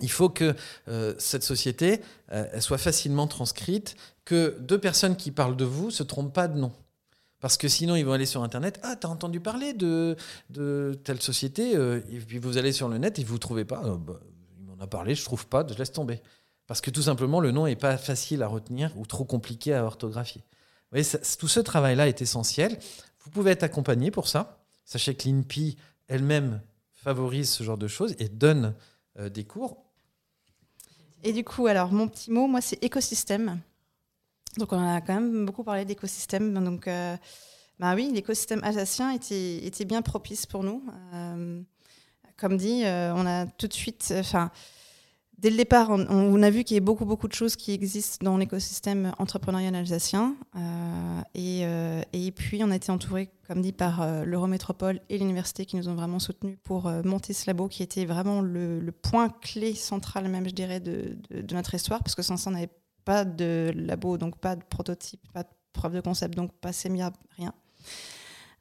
Il 0.00 0.10
faut 0.10 0.30
que 0.30 0.54
euh, 0.88 1.14
cette 1.18 1.44
société 1.44 2.00
euh, 2.32 2.60
soit 2.60 2.78
facilement 2.78 3.28
transcrite, 3.28 3.94
que 4.24 4.56
deux 4.60 4.78
personnes 4.78 5.16
qui 5.16 5.30
parlent 5.30 5.56
de 5.56 5.64
vous 5.64 5.86
ne 5.86 5.90
se 5.90 6.02
trompent 6.02 6.32
pas 6.32 6.48
de 6.48 6.58
nom. 6.58 6.72
Parce 7.42 7.56
que 7.56 7.66
sinon, 7.66 7.96
ils 7.96 8.04
vont 8.04 8.12
aller 8.12 8.24
sur 8.24 8.44
Internet. 8.44 8.78
Ah, 8.84 8.94
t'as 8.94 9.08
entendu 9.08 9.40
parler 9.40 9.72
de, 9.72 10.16
de 10.50 10.96
telle 11.02 11.20
société 11.20 11.74
euh, 11.74 12.00
Et 12.08 12.20
puis 12.20 12.38
vous 12.38 12.56
allez 12.56 12.70
sur 12.70 12.88
le 12.88 12.98
net 12.98 13.18
et 13.18 13.24
vous 13.24 13.34
ne 13.34 13.38
trouvez 13.38 13.64
pas. 13.64 13.82
Euh, 13.84 13.96
bah, 13.96 14.20
il 14.60 14.64
m'en 14.64 14.80
a 14.80 14.86
parlé, 14.86 15.16
je 15.16 15.24
trouve 15.24 15.48
pas, 15.48 15.66
je 15.66 15.74
laisse 15.74 15.90
tomber. 15.90 16.22
Parce 16.68 16.80
que 16.80 16.90
tout 16.90 17.02
simplement, 17.02 17.40
le 17.40 17.50
nom 17.50 17.66
n'est 17.66 17.74
pas 17.74 17.98
facile 17.98 18.44
à 18.44 18.46
retenir 18.46 18.96
ou 18.96 19.06
trop 19.06 19.24
compliqué 19.24 19.74
à 19.74 19.84
orthographier. 19.84 20.42
Vous 20.92 21.00
voyez, 21.00 21.18
tout 21.36 21.48
ce 21.48 21.58
travail-là 21.58 22.06
est 22.06 22.22
essentiel. 22.22 22.78
Vous 23.24 23.30
pouvez 23.30 23.50
être 23.50 23.64
accompagné 23.64 24.12
pour 24.12 24.28
ça. 24.28 24.62
Sachez 24.84 25.16
que 25.16 25.28
l'INPI 25.28 25.76
elle-même 26.06 26.60
favorise 26.92 27.50
ce 27.50 27.64
genre 27.64 27.78
de 27.78 27.88
choses 27.88 28.14
et 28.20 28.28
donne 28.28 28.72
euh, 29.18 29.28
des 29.28 29.42
cours. 29.42 29.82
Et 31.24 31.32
du 31.32 31.42
coup, 31.42 31.66
alors, 31.66 31.90
mon 31.90 32.06
petit 32.06 32.30
mot, 32.30 32.46
moi, 32.46 32.60
c'est 32.60 32.80
écosystème. 32.84 33.58
Donc 34.58 34.72
on 34.72 34.78
a 34.78 35.00
quand 35.00 35.14
même 35.14 35.46
beaucoup 35.46 35.64
parlé 35.64 35.84
d'écosystème. 35.84 36.52
Donc 36.64 36.86
euh, 36.86 37.16
bah 37.78 37.94
oui, 37.94 38.10
l'écosystème 38.12 38.62
alsacien 38.62 39.10
était, 39.12 39.84
bien 39.84 40.02
propice 40.02 40.46
pour 40.46 40.62
nous. 40.62 40.82
Euh, 41.14 41.62
comme 42.36 42.56
dit, 42.56 42.84
euh, 42.84 43.14
on 43.14 43.26
a 43.26 43.46
tout 43.46 43.68
de 43.68 43.72
suite, 43.72 44.12
enfin, 44.18 44.50
dès 45.38 45.48
le 45.48 45.56
départ, 45.56 45.90
on, 45.90 46.42
a 46.42 46.50
vu 46.50 46.64
qu'il 46.64 46.74
y 46.74 46.78
a 46.78 46.82
beaucoup 46.82 47.04
beaucoup 47.04 47.28
de 47.28 47.32
choses 47.32 47.56
qui 47.56 47.72
existent 47.72 48.18
dans 48.24 48.36
l'écosystème 48.36 49.12
entrepreneurial 49.18 49.74
alsacien. 49.74 50.36
Et, 51.34 52.32
puis 52.34 52.62
on 52.62 52.70
a 52.70 52.76
été 52.76 52.90
entouré, 52.92 53.30
comme 53.46 53.62
dit, 53.62 53.72
par 53.72 54.24
l'Eurométropole 54.24 55.00
et 55.08 55.18
l'université 55.18 55.64
qui 55.64 55.76
nous 55.76 55.88
ont 55.88 55.94
vraiment 55.94 56.18
soutenus 56.18 56.58
pour 56.62 56.90
monter 57.04 57.32
ce 57.32 57.46
labo, 57.46 57.68
qui 57.68 57.82
était 57.82 58.04
vraiment 58.04 58.40
le, 58.42 58.90
point 58.90 59.28
clé 59.28 59.74
central, 59.74 60.28
même 60.28 60.46
je 60.46 60.54
dirais, 60.54 60.80
de, 60.80 61.16
de, 61.30 61.54
notre 61.54 61.74
histoire, 61.74 62.02
parce 62.02 62.14
que 62.14 62.22
sans 62.22 62.36
ça, 62.36 62.50
on 62.50 62.54
n'avait 62.54 62.70
pas 63.04 63.24
de 63.24 63.72
labo, 63.74 64.18
donc 64.18 64.38
pas 64.38 64.56
de 64.56 64.62
prototype, 64.62 65.20
pas 65.32 65.42
de 65.42 65.48
preuve 65.72 65.94
de 65.94 66.00
concept, 66.00 66.34
donc 66.34 66.52
pas 66.52 66.72
SEMIA, 66.72 67.12
rien. 67.36 67.54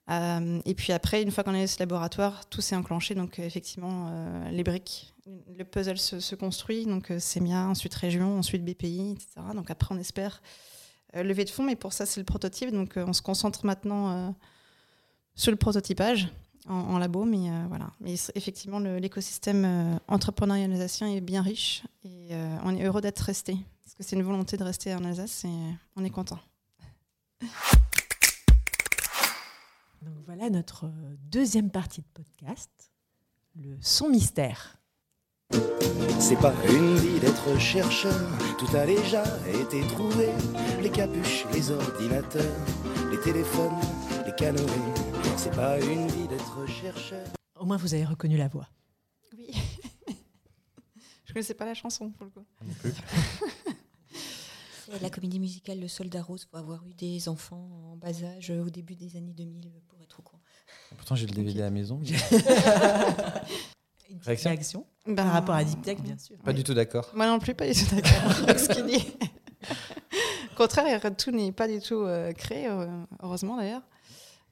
Euh, 0.09 0.59
et 0.65 0.73
puis 0.73 0.91
après, 0.93 1.21
une 1.21 1.31
fois 1.31 1.43
qu'on 1.43 1.53
a 1.53 1.65
ce 1.67 1.79
laboratoire, 1.79 2.45
tout 2.49 2.61
s'est 2.61 2.75
enclenché. 2.75 3.15
Donc 3.15 3.39
euh, 3.39 3.43
effectivement, 3.43 4.09
euh, 4.09 4.49
les 4.49 4.63
briques, 4.63 5.13
le 5.57 5.63
puzzle 5.63 5.97
se, 5.97 6.35
construit. 6.35 6.85
Donc 6.85 7.11
SEMIA, 7.17 7.67
ensuite 7.67 7.93
région, 7.93 8.37
ensuite 8.37 8.63
BPI, 8.63 9.11
etc. 9.11 9.27
Donc 9.55 9.71
après, 9.71 9.93
on 9.93 9.97
espère 9.97 10.41
lever 11.13 11.45
de 11.45 11.49
fonds. 11.49 11.63
Mais 11.63 11.75
pour 11.75 11.93
ça, 11.93 12.05
c'est 12.05 12.19
le 12.19 12.25
prototype. 12.25 12.71
Donc 12.71 12.93
on 12.97 13.13
se 13.13 13.21
concentre 13.21 13.65
maintenant 13.65 14.35
sur 15.35 15.51
le 15.51 15.57
prototypage 15.57 16.29
en, 16.67 16.97
labo. 16.97 17.25
Mais 17.25 17.49
voilà. 17.67 17.91
Mais 17.99 18.15
effectivement, 18.35 18.79
l'écosystème 18.79 19.99
entrepreneurialisation 20.07 21.05
est 21.07 21.21
bien 21.21 21.41
riche. 21.41 21.83
Et 22.03 22.29
on 22.63 22.75
est 22.75 22.83
heureux 22.83 23.01
d'être 23.01 23.19
resté 23.19 23.57
parce 23.91 23.97
que 23.97 24.09
c'est 24.09 24.15
une 24.15 24.23
volonté 24.23 24.55
de 24.55 24.63
rester 24.63 24.95
en 24.95 25.03
Alsace 25.03 25.43
et 25.43 25.75
on 25.97 26.05
est 26.05 26.09
content. 26.09 26.39
Donc 30.01 30.15
voilà 30.25 30.49
notre 30.49 30.89
deuxième 31.29 31.69
partie 31.69 31.99
de 31.99 32.07
podcast, 32.13 32.69
le 33.53 33.77
son 33.81 34.07
mystère. 34.07 34.77
C'est 36.21 36.37
pas 36.37 36.53
une 36.69 36.95
vie 36.95 37.19
d'être 37.19 37.59
chercheur, 37.59 38.15
tout 38.57 38.77
a 38.77 38.85
déjà 38.85 39.25
été 39.61 39.81
trouvé. 39.87 40.29
Les 40.81 40.89
capuches, 40.89 41.45
les 41.51 41.69
ordinateurs, 41.69 42.65
les 43.11 43.19
téléphones, 43.19 43.75
les 44.25 44.33
canoës. 44.33 44.71
C'est 45.35 45.53
pas 45.53 45.81
une 45.81 46.07
vie 46.07 46.29
d'être 46.29 46.65
chercheur. 46.65 47.27
Au 47.59 47.65
moins 47.65 47.75
vous 47.75 47.93
avez 47.93 48.05
reconnu 48.05 48.37
la 48.37 48.47
voix. 48.47 48.69
Oui. 49.37 49.53
Je 51.25 51.33
connaissais 51.33 51.55
pas 51.55 51.65
la 51.65 51.73
chanson 51.73 52.09
pour 52.11 52.23
le 52.23 52.31
coup. 52.31 52.45
la 55.01 55.09
comédie 55.09 55.39
musicale 55.39 55.79
Le 55.79 55.87
Soldat 55.87 56.21
Rose 56.21 56.45
pour 56.45 56.59
avoir 56.59 56.85
eu 56.87 56.93
des 56.93 57.29
enfants 57.29 57.69
en 57.91 57.95
bas 57.95 58.23
âge 58.23 58.49
au 58.49 58.69
début 58.69 58.95
des 58.95 59.15
années 59.15 59.33
2000 59.33 59.71
pour 59.87 60.01
être 60.01 60.19
au 60.19 60.23
courant. 60.23 60.41
Pourtant, 60.95 61.15
j'ai 61.15 61.27
le 61.27 61.33
DVD 61.33 61.61
à 61.61 61.65
la 61.65 61.71
maison. 61.71 62.01
Une 64.09 64.19
réaction, 64.25 64.85
Par 65.15 65.31
rapport 65.31 65.55
à 65.55 65.63
Deep 65.63 65.81
Tech, 65.83 66.01
bien 66.01 66.17
sûr. 66.17 66.35
Pas 66.43 66.51
du 66.51 66.63
tout 66.63 66.73
d'accord. 66.73 67.09
Moi 67.15 67.27
non 67.27 67.39
plus, 67.39 67.53
pas 67.55 67.71
du 67.71 67.73
tout 67.73 67.95
d'accord 67.95 68.39
avec 68.43 68.59
ce 68.59 68.67
qu'il 68.69 68.85
dit. 68.85 69.07
Au 70.51 70.55
contraire, 70.57 71.01
tout 71.17 71.31
n'est 71.31 71.53
pas 71.53 71.67
du 71.67 71.79
tout 71.79 72.01
euh, 72.01 72.33
créé, 72.33 72.67
euh, 72.67 72.87
heureusement 73.23 73.55
d'ailleurs. 73.55 73.83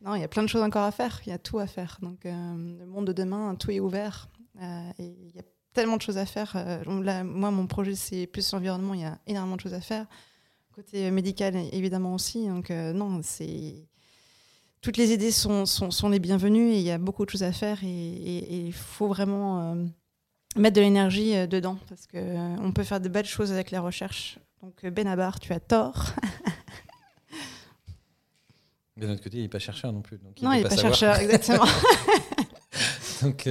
Non, 0.01 0.15
il 0.15 0.21
y 0.21 0.23
a 0.23 0.29
plein 0.29 0.43
de 0.43 0.47
choses 0.47 0.61
encore 0.63 0.83
à 0.83 0.91
faire. 0.91 1.19
Il 1.25 1.29
y 1.29 1.33
a 1.33 1.37
tout 1.37 1.59
à 1.59 1.67
faire. 1.67 1.97
Donc, 2.01 2.25
euh, 2.25 2.77
le 2.79 2.85
monde 2.85 3.05
de 3.05 3.13
demain, 3.13 3.53
tout 3.55 3.69
est 3.69 3.81
ouvert. 3.81 4.29
et 4.61 4.93
il 4.99 5.35
y 5.35 5.39
a 5.39 5.43
tellement 5.73 5.97
de 5.97 6.01
choses 6.01 6.17
à 6.17 6.25
faire. 6.25 6.55
Là, 6.85 7.25
moi, 7.25 7.51
mon 7.51 7.67
projet, 7.67 7.95
c'est 7.95 8.27
plus 8.27 8.49
l'environnement. 8.53 8.93
Il 8.93 9.01
y 9.01 9.05
a 9.05 9.19
énormément 9.27 9.57
de 9.57 9.61
choses 9.61 9.73
à 9.73 9.81
faire. 9.81 10.05
Côté 10.79 11.11
médical, 11.11 11.57
évidemment 11.73 12.13
aussi. 12.13 12.47
Donc, 12.47 12.71
euh, 12.71 12.93
non, 12.93 13.19
c'est. 13.21 13.85
Toutes 14.79 14.95
les 14.95 15.11
idées 15.11 15.33
sont, 15.33 15.65
sont, 15.65 16.07
les 16.07 16.19
bienvenues 16.19 16.71
et 16.71 16.77
il 16.77 16.83
y 16.83 16.91
a 16.91 16.97
beaucoup 16.97 17.25
de 17.25 17.29
choses 17.29 17.43
à 17.43 17.51
faire 17.51 17.79
et 17.83 18.65
il 18.65 18.71
faut 18.71 19.09
vraiment 19.09 19.73
euh, 19.73 19.85
mettre 20.55 20.77
de 20.77 20.81
l'énergie 20.81 21.35
euh, 21.35 21.47
dedans 21.47 21.77
parce 21.89 22.07
qu'on 22.07 22.57
on 22.63 22.71
peut 22.71 22.85
faire 22.85 23.01
de 23.01 23.09
belles 23.09 23.25
choses 23.25 23.51
avec 23.51 23.71
la 23.71 23.81
recherche. 23.81 24.39
Donc, 24.63 24.85
Benabar, 24.85 25.41
tu 25.41 25.51
as 25.51 25.59
tort. 25.59 26.13
de 28.95 29.05
notre 29.05 29.21
côté, 29.21 29.39
il 29.39 29.41
n'est 29.41 29.49
pas 29.49 29.59
chercheur 29.59 29.91
non 29.91 30.01
plus. 30.01 30.17
Donc 30.19 30.41
non, 30.41 30.53
il 30.53 30.63
n'est 30.63 30.69
pas, 30.69 30.77
chercheur, 30.77 31.17
exactement. 31.17 31.65
donc, 33.21 33.49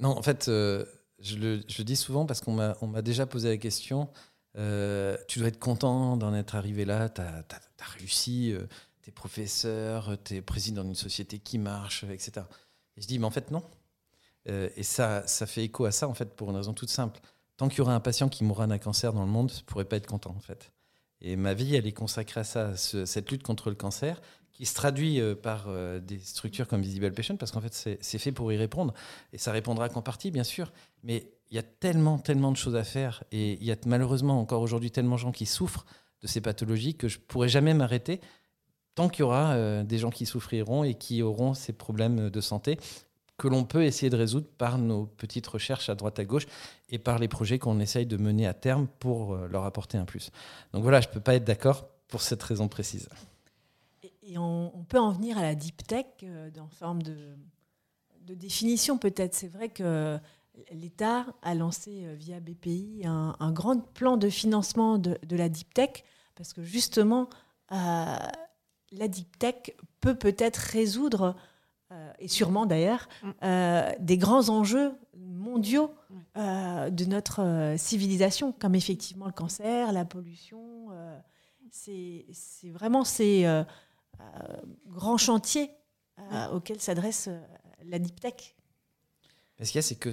non, 0.00 0.08
en 0.08 0.22
fait, 0.22 0.46
je 0.46 1.36
le, 1.36 1.62
je, 1.68 1.78
le, 1.78 1.84
dis 1.84 1.94
souvent 1.94 2.26
parce 2.26 2.40
qu'on 2.40 2.52
m'a 2.52 3.02
déjà 3.02 3.26
posé 3.26 3.48
la 3.48 3.58
question 3.58 4.08
euh, 4.56 5.16
tu 5.26 5.40
dois 5.40 5.48
être 5.48 5.58
content 5.58 6.16
d'en 6.16 6.34
être 6.34 6.54
arrivé 6.54 6.84
là, 6.84 7.08
tu 7.08 7.20
as, 7.20 7.44
réussi, 7.98 8.52
euh, 8.52 8.66
tu 9.02 9.10
es 9.10 9.12
professeur, 9.12 10.16
tu 10.24 10.36
es 10.36 10.42
président 10.42 10.84
d'une 10.84 10.94
société 10.94 11.38
qui 11.38 11.58
marche, 11.58 12.04
etc. 12.04 12.46
Et 12.96 13.02
je 13.02 13.06
dis, 13.06 13.18
mais 13.18 13.26
en 13.26 13.30
fait, 13.30 13.50
non. 13.50 13.64
Euh, 14.48 14.68
et 14.76 14.82
ça, 14.82 15.26
ça 15.26 15.46
fait 15.46 15.64
écho 15.64 15.84
à 15.86 15.92
ça, 15.92 16.08
en 16.08 16.14
fait, 16.14 16.36
pour 16.36 16.50
une 16.50 16.56
raison 16.56 16.72
toute 16.72 16.90
simple. 16.90 17.20
Tant 17.56 17.68
qu'il 17.68 17.78
y 17.78 17.80
aura 17.80 17.94
un 17.94 18.00
patient 18.00 18.28
qui 18.28 18.44
mourra 18.44 18.66
d'un 18.66 18.78
cancer 18.78 19.12
dans 19.12 19.24
le 19.24 19.30
monde, 19.30 19.50
je 19.50 19.58
ne 19.58 19.62
pourrais 19.62 19.84
pas 19.84 19.96
être 19.96 20.06
content, 20.06 20.34
en 20.36 20.40
fait. 20.40 20.70
Et 21.20 21.36
ma 21.36 21.54
vie, 21.54 21.74
elle 21.74 21.86
est 21.86 21.92
consacrée 21.92 22.40
à 22.40 22.44
ça, 22.44 22.76
cette 22.76 23.30
lutte 23.30 23.42
contre 23.42 23.70
le 23.70 23.76
cancer, 23.76 24.20
qui 24.52 24.66
se 24.66 24.74
traduit 24.74 25.20
par 25.42 25.68
des 26.00 26.18
structures 26.18 26.68
comme 26.68 26.82
Visible 26.82 27.10
Patient, 27.12 27.36
parce 27.36 27.50
qu'en 27.50 27.60
fait, 27.60 27.98
c'est 28.00 28.18
fait 28.18 28.30
pour 28.30 28.52
y 28.52 28.56
répondre. 28.56 28.92
Et 29.32 29.38
ça 29.38 29.50
répondra 29.50 29.88
qu'en 29.88 30.02
partie, 30.02 30.30
bien 30.30 30.44
sûr. 30.44 30.72
Mais 31.02 31.32
il 31.54 31.56
y 31.56 31.60
a 31.60 31.62
tellement, 31.62 32.18
tellement 32.18 32.50
de 32.50 32.56
choses 32.56 32.74
à 32.74 32.82
faire 32.82 33.22
et 33.30 33.52
il 33.52 33.64
y 33.64 33.70
a 33.70 33.76
malheureusement 33.86 34.40
encore 34.40 34.60
aujourd'hui 34.60 34.90
tellement 34.90 35.14
de 35.14 35.20
gens 35.20 35.30
qui 35.30 35.46
souffrent 35.46 35.86
de 36.20 36.26
ces 36.26 36.40
pathologies 36.40 36.96
que 36.96 37.06
je 37.06 37.20
pourrais 37.20 37.48
jamais 37.48 37.74
m'arrêter 37.74 38.20
tant 38.96 39.08
qu'il 39.08 39.20
y 39.20 39.22
aura 39.22 39.52
euh, 39.52 39.84
des 39.84 39.98
gens 39.98 40.10
qui 40.10 40.26
souffriront 40.26 40.82
et 40.82 40.94
qui 40.94 41.22
auront 41.22 41.54
ces 41.54 41.72
problèmes 41.72 42.28
de 42.28 42.40
santé 42.40 42.76
que 43.38 43.46
l'on 43.46 43.62
peut 43.62 43.84
essayer 43.84 44.10
de 44.10 44.16
résoudre 44.16 44.48
par 44.58 44.78
nos 44.78 45.06
petites 45.06 45.46
recherches 45.46 45.88
à 45.88 45.94
droite 45.94 46.18
à 46.18 46.24
gauche 46.24 46.46
et 46.88 46.98
par 46.98 47.20
les 47.20 47.28
projets 47.28 47.60
qu'on 47.60 47.78
essaye 47.78 48.06
de 48.06 48.16
mener 48.16 48.48
à 48.48 48.54
terme 48.54 48.88
pour 48.98 49.34
euh, 49.34 49.46
leur 49.46 49.64
apporter 49.64 49.96
un 49.96 50.06
plus. 50.06 50.32
Donc 50.72 50.82
voilà, 50.82 51.00
je 51.00 51.06
ne 51.06 51.12
peux 51.12 51.20
pas 51.20 51.36
être 51.36 51.44
d'accord 51.44 51.86
pour 52.08 52.22
cette 52.22 52.42
raison 52.42 52.66
précise. 52.66 53.08
Et, 54.24 54.38
on, 54.38 54.84
peut 54.88 54.98
en 54.98 55.12
venir 55.12 55.38
à 55.38 55.42
la 55.42 55.54
deep 55.54 55.86
tech 55.86 56.06
euh, 56.24 56.50
dans 56.50 56.66
forme 56.66 57.00
de, 57.04 57.36
de 58.22 58.34
définition 58.34 58.98
peut-être. 58.98 59.34
C'est 59.34 59.46
vrai 59.46 59.68
que 59.68 60.18
l'État 60.70 61.26
a 61.42 61.54
lancé 61.54 62.14
via 62.14 62.40
BPI 62.40 63.02
un, 63.06 63.52
grand 63.52 63.80
plan 63.92 64.16
de 64.16 64.28
financement 64.28 64.98
de, 64.98 65.18
de, 65.26 65.36
la 65.36 65.48
deep 65.48 65.72
tech 65.74 66.04
parce 66.34 66.52
que 66.52 66.62
justement, 66.62 67.28
la 67.70 69.08
deep 69.08 69.38
tech 69.38 69.74
peut 70.00 70.14
peut-être 70.14 70.56
résoudre, 70.56 71.36
euh, 71.92 72.12
et 72.18 72.28
sûrement 72.28 72.66
d'ailleurs, 72.66 73.08
mm. 73.22 73.30
euh, 73.42 73.92
des 74.00 74.18
grands 74.18 74.48
enjeux 74.48 74.92
mondiaux 75.16 75.94
euh, 76.36 76.90
de 76.90 77.04
notre 77.04 77.74
civilisation, 77.76 78.52
comme 78.52 78.74
effectivement 78.74 79.26
le 79.26 79.32
cancer, 79.32 79.92
la 79.92 80.04
pollution. 80.04 80.88
c'est 81.70 82.26
vraiment 82.70 83.04
ces 83.04 83.46
grands 84.86 85.18
chantiers 85.18 85.70
auxquels 86.52 86.80
s'adresse 86.80 87.28
la 87.84 87.98
deep 87.98 88.20
tech. 88.20 88.54
Ce 89.60 89.66
qu'il 89.66 89.76
y 89.76 89.78
a, 89.78 89.82
c'est 89.82 89.94
que 89.94 90.10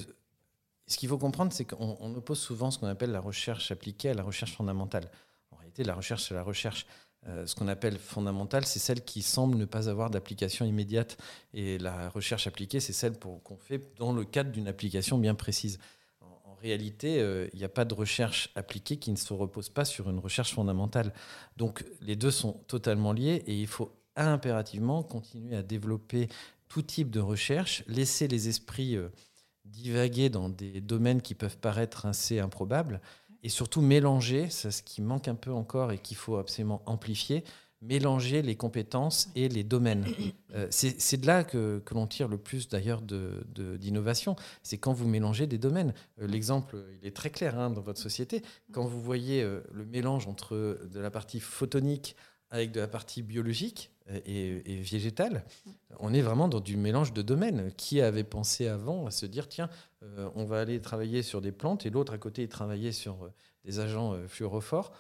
ce 0.92 0.98
qu'il 0.98 1.08
faut 1.10 1.18
comprendre, 1.18 1.54
c'est 1.54 1.66
qu'on 1.66 2.16
oppose 2.16 2.40
souvent 2.40 2.70
ce 2.70 2.78
qu'on 2.78 2.88
appelle 2.88 3.12
la 3.12 3.22
recherche 3.22 3.72
appliquée 3.72 4.10
à 4.10 4.14
la 4.14 4.24
recherche 4.24 4.54
fondamentale. 4.54 5.10
En 5.52 5.56
réalité, 5.56 5.84
la 5.84 5.96
recherche, 5.96 6.28
c'est 6.28 6.34
la 6.34 6.44
recherche. 6.44 6.86
Euh, 7.28 7.46
ce 7.46 7.56
qu'on 7.56 7.68
appelle 7.68 7.98
fondamentale, 7.98 8.66
c'est 8.66 8.80
celle 8.80 9.04
qui 9.06 9.22
semble 9.22 9.58
ne 9.58 9.66
pas 9.66 9.88
avoir 9.90 10.10
d'application 10.10 10.66
immédiate. 10.66 11.18
Et 11.54 11.78
la 11.78 12.10
recherche 12.10 12.46
appliquée, 12.48 12.80
c'est 12.80 12.94
celle 12.94 13.18
qu'on 13.20 13.58
fait 13.58 13.96
dans 13.98 14.12
le 14.12 14.26
cadre 14.26 14.52
d'une 14.52 14.68
application 14.68 15.18
bien 15.18 15.34
précise. 15.36 15.80
En, 16.20 16.56
réalité, 16.62 17.22
euh, 17.22 17.48
il 17.54 17.60
n'y 17.60 17.66
a 17.66 17.70
pas 17.70 17.86
de 17.86 17.94
recherche 17.94 18.50
appliquée 18.56 18.98
qui 18.98 19.12
ne 19.12 19.16
se 19.16 19.34
repose 19.34 19.70
pas 19.70 19.86
sur 19.86 20.10
une 20.10 20.20
recherche 20.20 20.54
fondamentale. 20.54 21.14
Donc 21.58 21.86
les 22.02 22.16
deux 22.16 22.32
sont 22.32 22.54
totalement 22.68 23.14
liés 23.14 23.44
et 23.48 23.60
il 23.60 23.68
faut 23.68 23.96
impérativement 24.16 25.04
continuer 25.04 25.56
à 25.56 25.64
développer 25.64 26.28
tout 26.68 26.82
type 26.82 27.10
de 27.12 27.20
recherche, 27.20 27.84
laisser 27.88 28.28
les 28.28 28.48
esprits 28.48 28.96
euh, 28.96 29.10
divaguer 29.66 30.30
dans 30.30 30.50
des 30.50 30.82
domaines 30.82 31.22
qui 31.22 31.36
peuvent 31.36 31.58
paraître 31.58 32.06
assez 32.06 32.40
improbables 32.40 33.02
et 33.44 33.50
surtout 33.50 33.82
mélanger, 33.82 34.50
c'est 34.50 34.72
ce 34.72 34.84
qui 34.84 35.02
manque 35.02 35.28
un 35.28 35.36
peu 35.36 35.52
encore 35.52 35.92
et 35.92 35.98
qu'il 35.98 36.18
faut 36.18 36.38
absolument 36.38 36.82
amplifier, 36.86 37.44
mélanger 37.82 38.44
les 38.44 38.56
compétences 38.56 39.30
et 39.36 39.50
les 39.50 39.64
domaines. 39.64 40.06
Euh, 40.54 40.68
c'est 40.70 41.16
de 41.16 41.28
là 41.28 41.46
que, 41.46 41.82
que 41.86 41.94
l'on 41.94 42.08
tire 42.08 42.28
le 42.28 42.38
plus 42.38 42.68
d'ailleurs 42.68 43.02
d'innovation. 43.02 44.34
De, 44.34 44.40
c'est 44.64 44.78
quand 44.78 44.92
vous 44.92 45.08
mélangez 45.08 45.48
des 45.48 45.58
domaines. 45.58 45.94
Euh, 46.20 46.28
l'exemple, 46.28 46.76
il 47.02 47.08
est 47.08 47.16
très 47.16 47.30
clair 47.30 47.58
hein, 47.58 47.70
dans 47.70 47.80
votre 47.80 48.02
société. 48.02 48.44
Quand 48.74 48.84
vous 48.84 49.02
voyez 49.02 49.42
euh, 49.42 49.62
le 49.72 49.86
mélange 49.86 50.28
entre 50.28 50.78
de 50.92 51.00
la 51.00 51.10
partie 51.10 51.40
photonique 51.40 52.18
avec 52.50 52.74
de 52.74 52.82
la 52.82 52.90
partie 52.90 53.22
biologique 53.22 53.92
et, 54.26 54.74
et, 54.74 54.82
végétale, 54.82 55.44
on 56.00 56.14
est 56.14 56.22
vraiment 56.22 56.48
dans 56.48 56.60
du 56.60 56.78
mélange 56.78 57.14
de 57.14 57.22
domaines. 57.22 57.72
Qui 57.78 58.02
avait 58.02 58.24
pensé 58.24 58.68
avant 58.68 59.06
à 59.06 59.12
se 59.12 59.26
dire, 59.26 59.48
tiens, 59.48 59.70
euh, 60.04 60.30
on 60.36 60.46
va 60.46 60.60
aller 60.60 60.82
travailler 60.82 61.24
sur 61.24 61.42
des 61.42 61.52
plantes 61.52 61.86
et 61.86 61.90
l'autre 61.90 62.14
à 62.14 62.18
côté 62.18 62.48
travailler 62.48 62.92
sur 62.92 63.24
euh, 63.24 63.34
des 63.66 63.80
agents 63.80 64.14
euh, 64.14 64.28
fluorophores. 64.28 64.92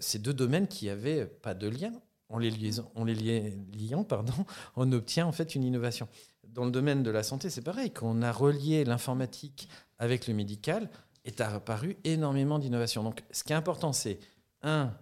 ces 0.00 0.18
deux 0.18 0.32
domaines 0.32 0.68
qui 0.68 0.86
n'avaient 0.86 1.26
pas 1.26 1.54
de 1.54 1.68
lien, 1.68 1.92
en 2.28 2.38
les, 2.38 2.80
en 2.94 3.04
les 3.04 3.14
liant, 3.14 4.04
pardon, 4.04 4.32
on 4.76 4.90
obtient 4.92 5.26
en 5.26 5.32
fait 5.32 5.54
une 5.54 5.64
innovation. 5.64 6.08
Dans 6.48 6.64
le 6.64 6.70
domaine 6.70 7.02
de 7.02 7.10
la 7.10 7.22
santé, 7.22 7.50
c'est 7.50 7.62
pareil. 7.62 7.90
Quand 7.90 8.06
on 8.08 8.22
a 8.22 8.32
relié 8.32 8.84
l'informatique 8.84 9.68
avec 9.98 10.26
le 10.26 10.34
médical, 10.34 10.88
est 11.24 11.40
apparu 11.40 11.98
énormément 12.04 12.58
d'innovations. 12.58 13.02
Donc, 13.02 13.22
ce 13.32 13.42
qui 13.42 13.52
est 13.52 13.56
important, 13.56 13.92
c'est 13.92 14.18
un, 14.62 14.94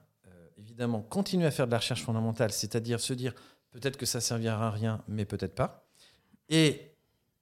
évidemment, 0.59 1.03
continuer 1.03 1.47
à 1.47 1.51
faire 1.51 1.67
de 1.67 1.73
la 1.73 1.79
recherche 1.79 2.03
fondamentale, 2.03 2.51
c'est-à-dire 2.51 2.99
se 2.99 3.13
dire 3.13 3.35
peut-être 3.75 3.97
que 3.97 4.07
ça 4.07 4.21
servira 4.21 4.69
à 4.69 4.71
rien, 4.71 5.03
mais 5.09 5.25
peut-être 5.25 5.55
pas. 5.55 5.85
Et 6.49 6.93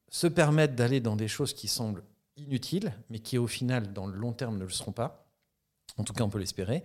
se 0.09 0.27
permettre 0.27 0.75
d'aller 0.75 1.01
dans 1.01 1.14
des 1.14 1.29
choses 1.29 1.53
qui 1.53 1.68
semblent 1.68 2.03
inutiles, 2.37 2.92
mais 3.11 3.18
qui 3.18 3.37
au 3.37 3.47
final, 3.47 3.92
dans 3.92 4.07
le 4.07 4.16
long 4.16 4.33
terme, 4.33 4.57
ne 4.57 4.64
le 4.64 4.71
seront 4.71 4.92
pas. 4.92 5.27
En 5.99 6.05
tout 6.05 6.14
cas, 6.14 6.25
on 6.25 6.31
peut 6.31 6.38
l'espérer. 6.38 6.83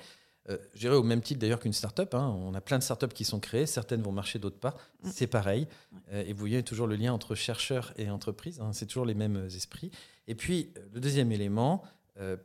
Euh, 0.50 0.58
je 0.74 0.80
dirais 0.80 0.96
au 0.96 1.04
même 1.04 1.22
titre 1.22 1.40
d'ailleurs 1.40 1.62
qu'une 1.62 1.74
start-up. 1.74 2.14
Hein. 2.14 2.28
On 2.40 2.54
a 2.56 2.62
plein 2.62 2.78
de 2.78 2.84
start-up 2.84 3.14
qui 3.14 3.24
sont 3.24 3.40
créées, 3.40 3.66
certaines 3.66 4.02
vont 4.02 4.12
marcher, 4.12 4.38
d'autres 4.38 4.60
pas. 4.60 4.76
Mm. 5.04 5.10
C'est 5.14 5.28
pareil. 5.28 5.68
Euh, 6.12 6.24
et 6.26 6.34
vous 6.34 6.40
voyez 6.40 6.62
toujours 6.64 6.88
le 6.88 6.96
lien 6.96 7.14
entre 7.14 7.34
chercheurs 7.34 7.94
et 7.98 8.10
entreprises. 8.10 8.60
Hein. 8.60 8.74
C'est 8.74 8.86
toujours 8.86 9.06
les 9.06 9.16
mêmes 9.16 9.48
esprits. 9.48 9.92
Et 10.28 10.36
puis, 10.36 10.74
euh, 10.78 10.82
le 10.94 11.00
deuxième 11.00 11.32
élément, 11.32 11.84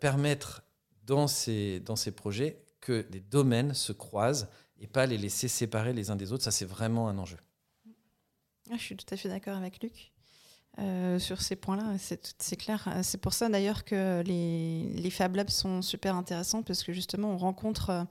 permettre 0.00 0.62
dans 1.06 1.26
ces, 1.26 1.80
dans 1.80 1.96
ces 1.96 2.12
projets 2.12 2.62
que 2.82 3.06
des 3.08 3.20
domaines 3.20 3.72
se 3.72 3.92
croisent 3.92 4.48
et 4.82 4.86
pas 4.86 5.06
les 5.06 5.16
laisser 5.16 5.48
séparer 5.48 5.92
les 5.92 6.10
uns 6.10 6.16
des 6.16 6.32
autres. 6.32 6.44
Ça, 6.44 6.50
c'est 6.50 6.66
vraiment 6.66 7.08
un 7.08 7.16
enjeu. 7.16 7.38
Ah, 8.70 8.76
je 8.76 8.82
suis 8.82 8.96
tout 8.96 9.06
à 9.14 9.16
fait 9.16 9.28
d'accord 9.28 9.56
avec 9.56 9.82
Luc. 9.82 10.12
Euh, 10.78 11.18
sur 11.18 11.42
ces 11.42 11.54
points-là, 11.56 11.96
c'est 11.98 12.56
clair. 12.56 12.88
C'est 13.02 13.20
pour 13.20 13.34
ça 13.34 13.48
d'ailleurs 13.48 13.84
que 13.84 14.22
les, 14.22 14.88
les, 14.94 15.10
Fab 15.10 15.36
Labs 15.36 15.50
sont 15.50 15.82
super 15.82 16.16
intéressants 16.16 16.62
parce 16.62 16.82
que 16.82 16.92
justement, 16.92 17.32
on 17.32 17.36
rencontre 17.36 18.06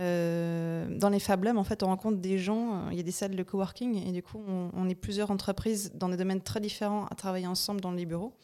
euh, 0.00 0.98
dans 0.98 1.10
les 1.10 1.20
Fab 1.20 1.44
Labs, 1.44 1.58
en 1.58 1.64
fait, 1.64 1.82
on 1.82 1.88
rencontre 1.88 2.18
des 2.18 2.38
gens. 2.38 2.88
Il 2.90 2.96
y 2.96 3.00
a 3.00 3.02
des 3.02 3.12
salles 3.12 3.36
de 3.36 3.42
coworking 3.42 4.06
et 4.06 4.12
du 4.12 4.22
coup, 4.22 4.42
on, 4.46 4.88
est 4.88 4.94
plusieurs 4.94 5.30
entreprises 5.30 5.92
dans 5.94 6.08
des 6.08 6.16
domaines 6.16 6.40
très 6.40 6.60
différents 6.60 7.06
à 7.06 7.14
travailler 7.14 7.46
ensemble 7.46 7.80
dans 7.80 7.92
les 7.92 8.06
bureaux. 8.06 8.34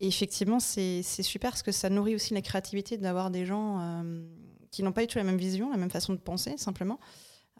Et 0.00 0.06
effectivement, 0.06 0.60
c'est 0.60 1.02
super 1.02 1.50
parce 1.50 1.62
que 1.62 1.72
ça 1.72 1.90
nourrit 1.90 2.14
aussi 2.14 2.32
la 2.32 2.42
créativité 2.42 2.96
d'avoir 2.96 3.30
des 3.30 3.44
gens 3.44 3.80
euh, 3.80 4.24
qui 4.74 4.82
n'ont 4.82 4.92
pas 4.92 5.02
du 5.02 5.06
tout 5.06 5.18
la 5.18 5.24
même 5.24 5.36
vision, 5.36 5.70
la 5.70 5.76
même 5.76 5.90
façon 5.90 6.12
de 6.12 6.18
penser, 6.18 6.56
simplement. 6.56 6.98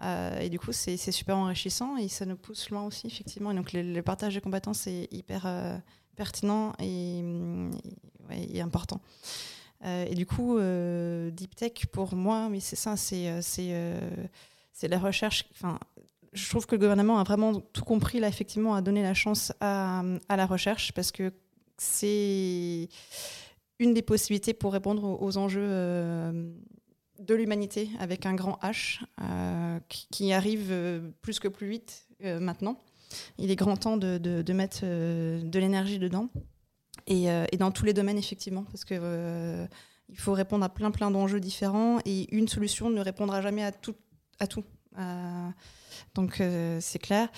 Euh, 0.03 0.41
et 0.41 0.49
du 0.49 0.59
coup, 0.59 0.73
c'est 0.73 0.97
super 0.97 1.37
enrichissant 1.37 1.97
et 1.97 2.09
ça 2.09 2.27
nous 2.27 2.37
pousse 2.37 2.71
loin 2.71 2.83
aussi, 2.83 3.07
effectivement. 3.07 3.53
Et 3.53 3.55
donc, 3.55 3.73
le, 3.73 4.01
partage 4.03 4.35
de 4.35 4.41
compétences 4.41 4.89
est 4.89 5.07
hyper 5.13 5.47
euh, 5.47 5.79
pertinent 6.17 6.73
et, 6.81 7.23
important. 8.61 9.01
Euh, 9.85 10.07
et 10.11 10.15
du 10.15 10.27
coup, 10.27 10.59
Deep 11.31 11.55
Tech, 11.55 11.87
pour 11.93 12.15
moi, 12.17 12.49
mais 12.49 12.59
c'est 12.59 12.77
ça, 12.77 12.97
c'est 12.97 13.43
la 14.83 14.99
recherche. 14.99 15.49
Je 16.33 16.49
trouve 16.49 16.67
que 16.67 16.75
le 16.75 16.81
gouvernement 16.81 17.21
a 17.21 17.23
vraiment 17.23 17.61
tout 17.61 17.85
compris, 17.85 18.19
là, 18.19 18.27
effectivement, 18.27 18.75
à 18.75 18.83
donner 18.83 19.05
la 19.05 19.15
chance 19.15 19.53
à, 19.61 20.03
à 20.29 20.37
la 20.37 20.47
recherche 20.47 20.91
parce 20.93 21.13
que 21.13 21.33
c'est 21.79 22.89
une 23.79 23.95
des 23.95 24.03
possibilités 24.03 24.53
pour 24.53 24.73
répondre 24.73 25.23
aux 25.23 25.37
enjeux 25.37 26.55
de 27.19 27.35
l'humanité 27.35 27.91
avec 27.99 28.27
un 28.27 28.35
grand 28.35 28.59
H 28.63 29.01
euh, 29.21 29.79
qui, 29.89 30.33
arrive 30.33 30.69
euh, 30.71 31.11
plus 31.23 31.39
que 31.39 31.49
plus 31.49 31.69
vite 31.69 32.07
euh, 32.25 32.41
maintenant. 32.41 32.81
Il 33.39 33.51
est 33.51 33.57
grand 33.57 33.77
temps 33.77 33.97
de, 33.97 34.53
mettre 34.53 34.85
de 34.85 35.59
l'énergie 35.59 35.99
dedans 35.99 36.29
et, 37.07 37.29
dans 37.59 37.71
tous 37.71 37.85
les 37.85 37.93
domaines 37.93 38.19
effectivement 38.19 38.65
parce 38.65 38.85
que 38.85 39.67
il 40.09 40.19
faut 40.19 40.33
répondre 40.33 40.65
à 40.65 40.69
plein 40.69 40.91
plein 40.91 41.13
d'enjeux 41.13 41.39
différents 41.39 42.01
et 42.05 42.35
une 42.35 42.49
solution 42.49 42.91
ne 42.91 43.01
répondra 43.01 43.41
jamais 43.41 43.63
à 43.63 43.71
tout. 43.71 43.95
À 44.41 44.49
tout. 44.49 44.65
donc 46.17 46.43
c'est 46.81 46.99
clair. 46.99 47.29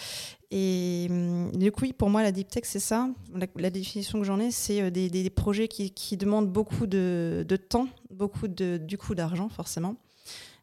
Et 0.51 1.09
hum, 1.11 1.51
du 1.53 1.73
coup, 1.73 1.87
pour 1.97 2.11
moi, 2.11 2.23
la 2.23 2.33
deep 2.33 2.49
tech, 2.49 2.65
c'est 2.67 2.81
ça. 2.81 3.09
La, 3.57 3.71
définition 3.71 4.19
que 4.19 4.25
j'en 4.25 4.39
ai, 4.39 4.51
c'est 4.51 4.83
euh, 4.83 4.91
des, 4.91 5.31
projets 5.31 5.69
qui, 5.69 6.17
demandent 6.17 6.51
beaucoup 6.51 6.87
de, 6.87 7.45
temps, 7.69 7.89
beaucoup 8.11 8.49
du 8.49 8.99
coup 8.99 9.15
d'argent, 9.15 9.49
forcément. 9.49 9.97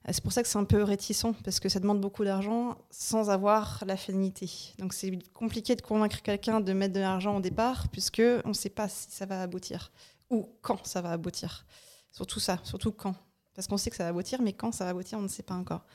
Euh, 0.07 0.11
c'est 0.11 0.23
pour 0.23 0.31
ça 0.31 0.41
que 0.41 0.49
c'est 0.49 0.57
un 0.57 0.63
peu 0.63 0.83
réticent, 0.83 1.33
parce 1.43 1.59
que 1.59 1.69
ça 1.69 1.79
demande 1.79 2.01
beaucoup 2.01 2.23
d'argent 2.23 2.77
sans 2.91 3.29
avoir 3.29 3.83
la 3.85 3.97
finalité. 3.97 4.49
Donc 4.79 4.93
c'est 4.93 5.17
compliqué 5.33 5.75
de 5.75 5.81
convaincre 5.81 6.21
quelqu'un 6.21 6.59
de 6.61 6.73
mettre 6.73 6.93
de 6.93 6.99
l'argent 6.99 7.37
au 7.37 7.41
départ, 7.41 7.89
puisque 7.89 8.21
on 8.45 8.49
ne 8.49 8.53
sait 8.53 8.69
pas 8.69 8.87
si 8.87 9.07
ça 9.09 9.25
va 9.25 9.41
aboutir, 9.41 9.91
ou 10.29 10.49
quand 10.61 10.85
ça 10.85 11.01
va 11.01 11.11
aboutir. 11.11 11.65
Surtout 12.11 12.39
ça, 12.39 12.59
surtout 12.63 12.91
quand. 12.91 13.15
Parce 13.55 13.67
qu'on 13.67 13.77
sait 13.77 13.89
que 13.89 13.95
ça 13.95 14.03
va 14.03 14.09
aboutir, 14.09 14.41
mais 14.41 14.53
quand 14.53 14.71
ça 14.71 14.85
va 14.85 14.91
aboutir, 14.91 15.19
on 15.19 15.21
ne 15.21 15.27
sait 15.27 15.43
pas 15.43 15.53
encore. 15.53 15.85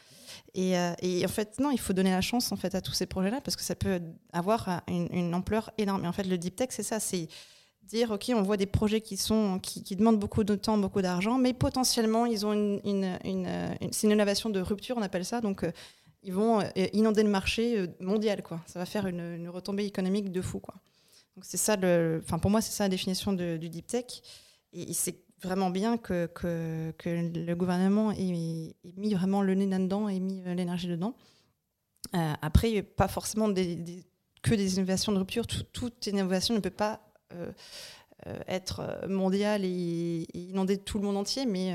Euh, 0.56 0.94
et, 1.02 1.24
en 1.24 1.28
fait, 1.28 1.58
non, 1.58 1.70
il 1.70 1.80
faut 1.80 1.92
donner 1.92 2.10
la 2.10 2.20
chance 2.20 2.52
en 2.52 2.56
fait 2.56 2.74
à 2.74 2.80
tous 2.80 2.92
ces 2.92 3.06
projets-là 3.06 3.40
parce 3.40 3.56
que 3.56 3.62
ça 3.62 3.74
peut 3.74 4.00
avoir 4.32 4.82
une, 4.88 5.34
ampleur 5.34 5.70
énorme. 5.78 6.04
Et 6.04 6.08
en 6.08 6.12
fait, 6.12 6.24
le 6.24 6.38
deep 6.38 6.56
tech, 6.56 6.68
c'est 6.70 6.82
ça, 6.82 7.00
c'est 7.00 7.28
dire 7.84 8.10
ok, 8.10 8.32
on 8.34 8.42
voit 8.42 8.58
des 8.58 8.66
projets 8.66 9.00
qui 9.00 9.16
sont 9.16 9.58
qui, 9.60 9.96
demandent 9.96 10.18
beaucoup 10.18 10.44
de 10.44 10.54
temps, 10.54 10.76
beaucoup 10.76 11.00
d'argent, 11.00 11.38
mais 11.38 11.54
potentiellement 11.54 12.26
ils 12.26 12.44
ont 12.44 12.52
une, 12.52 12.80
une, 13.24 13.48
c'est 13.92 14.06
une 14.06 14.12
innovation 14.12 14.50
de 14.50 14.60
rupture, 14.60 14.98
on 14.98 15.02
appelle 15.02 15.24
ça. 15.24 15.40
Donc 15.40 15.64
euh, 15.64 15.72
ils 16.22 16.34
vont 16.34 16.60
euh, 16.60 16.86
inonder 16.92 17.22
le 17.22 17.30
marché 17.30 17.86
mondial, 18.00 18.42
quoi. 18.42 18.60
Ça 18.66 18.78
va 18.78 18.84
faire 18.84 19.06
une, 19.06 19.48
retombée 19.48 19.86
économique 19.86 20.30
de 20.30 20.42
fou, 20.42 20.60
quoi. 20.60 20.74
Donc 21.34 21.44
c'est 21.46 21.56
ça, 21.56 21.76
enfin 22.22 22.38
pour 22.38 22.50
moi 22.50 22.60
c'est 22.60 22.72
ça 22.72 22.84
la 22.84 22.88
définition 22.90 23.32
du 23.32 23.68
deep 23.70 23.86
tech. 23.86 24.22
Et 24.74 24.92
c'est 24.92 25.22
vraiment 25.42 25.70
bien 25.70 25.96
que, 25.96 26.26
que, 26.26 27.38
le 27.38 27.54
gouvernement 27.54 28.12
ait, 28.12 28.74
mis 28.96 29.14
vraiment 29.14 29.42
le 29.42 29.54
nez 29.54 29.66
là-dedans 29.66 30.08
et 30.08 30.20
mis 30.20 30.42
euh, 30.46 30.54
l'énergie 30.54 30.88
dedans. 30.88 31.14
Euh, 32.14 32.32
après, 32.42 32.82
pas 32.82 33.08
forcément 33.08 33.48
que 33.52 34.54
des 34.54 34.76
innovations 34.76 35.12
de 35.12 35.18
rupture. 35.18 35.46
toute 35.46 36.06
innovation 36.06 36.54
ne 36.54 36.60
peut 36.60 36.70
pas 36.70 37.00
euh, 37.32 37.52
être 38.46 39.06
mondiale 39.08 39.64
et, 39.64 40.26
inonder 40.34 40.78
tout 40.78 40.98
le 40.98 41.04
monde 41.04 41.16
entier, 41.16 41.46
mais 41.46 41.74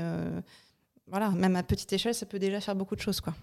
voilà, 1.06 1.30
même 1.30 1.56
à 1.56 1.62
petite 1.62 1.92
échelle, 1.92 2.14
ça 2.14 2.26
peut 2.26 2.38
déjà 2.38 2.60
faire 2.60 2.74
beaucoup 2.74 2.96
de 2.96 3.00
choses. 3.00 3.20
Quoi. 3.20 3.34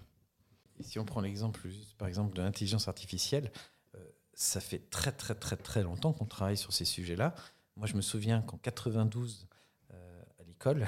si 0.81 0.99
on 0.99 1.05
prend 1.05 1.21
l'exemple, 1.21 1.61
par 1.97 2.07
exemple, 2.07 2.35
de 2.35 2.41
l'intelligence 2.41 2.87
artificielle, 2.87 3.51
ça 4.33 4.59
fait 4.59 4.89
très 4.89 5.11
très 5.11 5.35
très 5.35 5.55
très 5.55 5.83
longtemps 5.83 6.13
qu'on 6.13 6.25
travaille 6.25 6.57
sur 6.57 6.73
ces 6.73 6.85
sujets-là. 6.85 7.35
Moi, 7.75 7.87
je 7.87 7.95
me 7.95 8.01
souviens 8.01 8.41
qu'en 8.41 8.57
92, 8.57 9.47
l'école, 10.61 10.85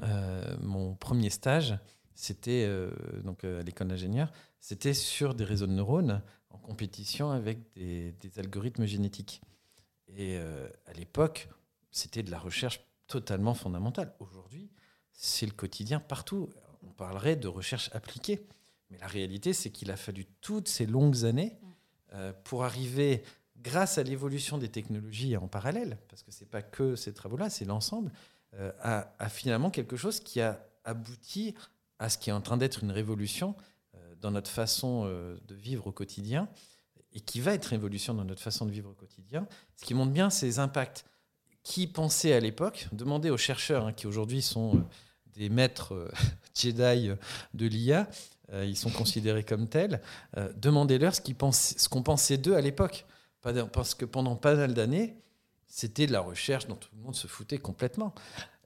mon 0.62 0.94
premier 0.94 1.30
stage, 1.30 1.78
c'était 2.14 2.64
euh, 2.66 2.90
donc 3.22 3.44
euh, 3.44 3.60
à 3.60 3.62
l'école 3.62 3.88
d'ingénieur, 3.88 4.32
c'était 4.60 4.94
sur 4.94 5.34
des 5.34 5.44
réseaux 5.44 5.66
de 5.66 5.72
neurones 5.72 6.22
en 6.50 6.58
compétition 6.58 7.30
avec 7.30 7.58
des, 7.74 8.14
algorithmes 8.38 8.86
génétiques. 8.86 9.40
Et 10.08 10.38
euh, 10.38 10.68
à 10.86 10.94
l'époque, 10.94 11.48
c'était 11.90 12.22
de 12.22 12.30
la 12.30 12.38
recherche 12.38 12.80
totalement 13.06 13.54
fondamentale. 13.54 14.14
Aujourd'hui, 14.20 14.70
c'est 15.12 15.46
le 15.46 15.52
quotidien 15.52 16.00
partout. 16.00 16.48
On 16.82 16.90
parlerait 16.90 17.36
de 17.36 17.48
recherche 17.48 17.90
appliquée. 17.92 18.46
Mais 18.90 18.98
la 18.98 19.06
réalité, 19.06 19.52
c'est 19.52 19.70
qu'il 19.70 19.90
a 19.90 19.96
fallu 19.96 20.24
toutes 20.40 20.68
ces 20.68 20.86
longues 20.86 21.24
années 21.24 21.58
pour 22.42 22.64
arriver, 22.64 23.22
grâce 23.58 23.98
à 23.98 24.02
l'évolution 24.02 24.56
des 24.56 24.70
technologies 24.70 25.36
en 25.36 25.46
parallèle, 25.46 25.98
parce 26.08 26.22
que 26.22 26.32
ce 26.32 26.40
n'est 26.40 26.48
pas 26.48 26.62
que 26.62 26.96
ces 26.96 27.12
travaux-là, 27.12 27.50
c'est 27.50 27.66
l'ensemble, 27.66 28.10
à, 28.80 29.12
à, 29.18 29.28
finalement 29.28 29.70
quelque 29.70 29.96
chose 29.96 30.20
qui 30.20 30.40
a 30.40 30.60
abouti 30.84 31.54
à 31.98 32.08
ce 32.08 32.18
qui 32.18 32.30
est 32.30 32.32
en 32.32 32.40
train 32.40 32.56
d'être 32.56 32.82
une 32.82 32.90
révolution 32.90 33.54
euh, 33.94 34.14
dans 34.20 34.30
notre 34.30 34.50
façon 34.50 35.04
euh, 35.06 35.36
de 35.46 35.54
vivre 35.54 35.86
au 35.86 35.92
quotidien 35.92 36.48
et 37.12 37.20
qui 37.20 37.40
va 37.40 37.54
être 37.54 37.66
révolution 37.66 38.14
dans 38.14 38.24
notre 38.24 38.42
façon 38.42 38.66
de 38.66 38.70
vivre 38.70 38.90
au 38.90 38.94
quotidien. 38.94 39.46
Ce 39.76 39.84
qui 39.84 39.94
montre 39.94 40.12
bien 40.12 40.30
ses 40.30 40.58
impacts. 40.58 41.04
Qui 41.64 41.86
pensait 41.86 42.32
à 42.32 42.40
l'époque, 42.40 42.88
demandez 42.92 43.30
aux 43.30 43.36
chercheurs 43.36 43.86
hein, 43.86 43.92
qui 43.92 44.06
aujourd'hui 44.06 44.40
sont 44.40 44.76
euh, 44.76 44.80
des 45.26 45.48
maîtres 45.48 46.10
Jedi 46.54 47.10
de 47.54 47.66
l'IA, 47.66 48.08
ils 48.64 48.76
sont 48.76 48.90
considérés 48.90 49.44
comme 49.44 49.68
tels, 49.68 50.00
demandez-leur 50.56 51.14
ce 51.14 51.88
qu'on 51.88 52.02
pensait 52.02 52.38
d'eux 52.38 52.56
à 52.56 52.60
l'époque. 52.60 53.06
Parce 53.72 53.94
que 53.94 54.04
pendant 54.04 54.34
pas 54.34 54.56
mal 54.56 54.74
d'années, 54.74 55.14
c'était 55.68 56.06
de 56.06 56.12
la 56.12 56.20
recherche 56.20 56.66
dont 56.66 56.76
tout 56.76 56.88
le 56.96 57.02
monde 57.02 57.14
se 57.14 57.26
foutait 57.26 57.58
complètement. 57.58 58.14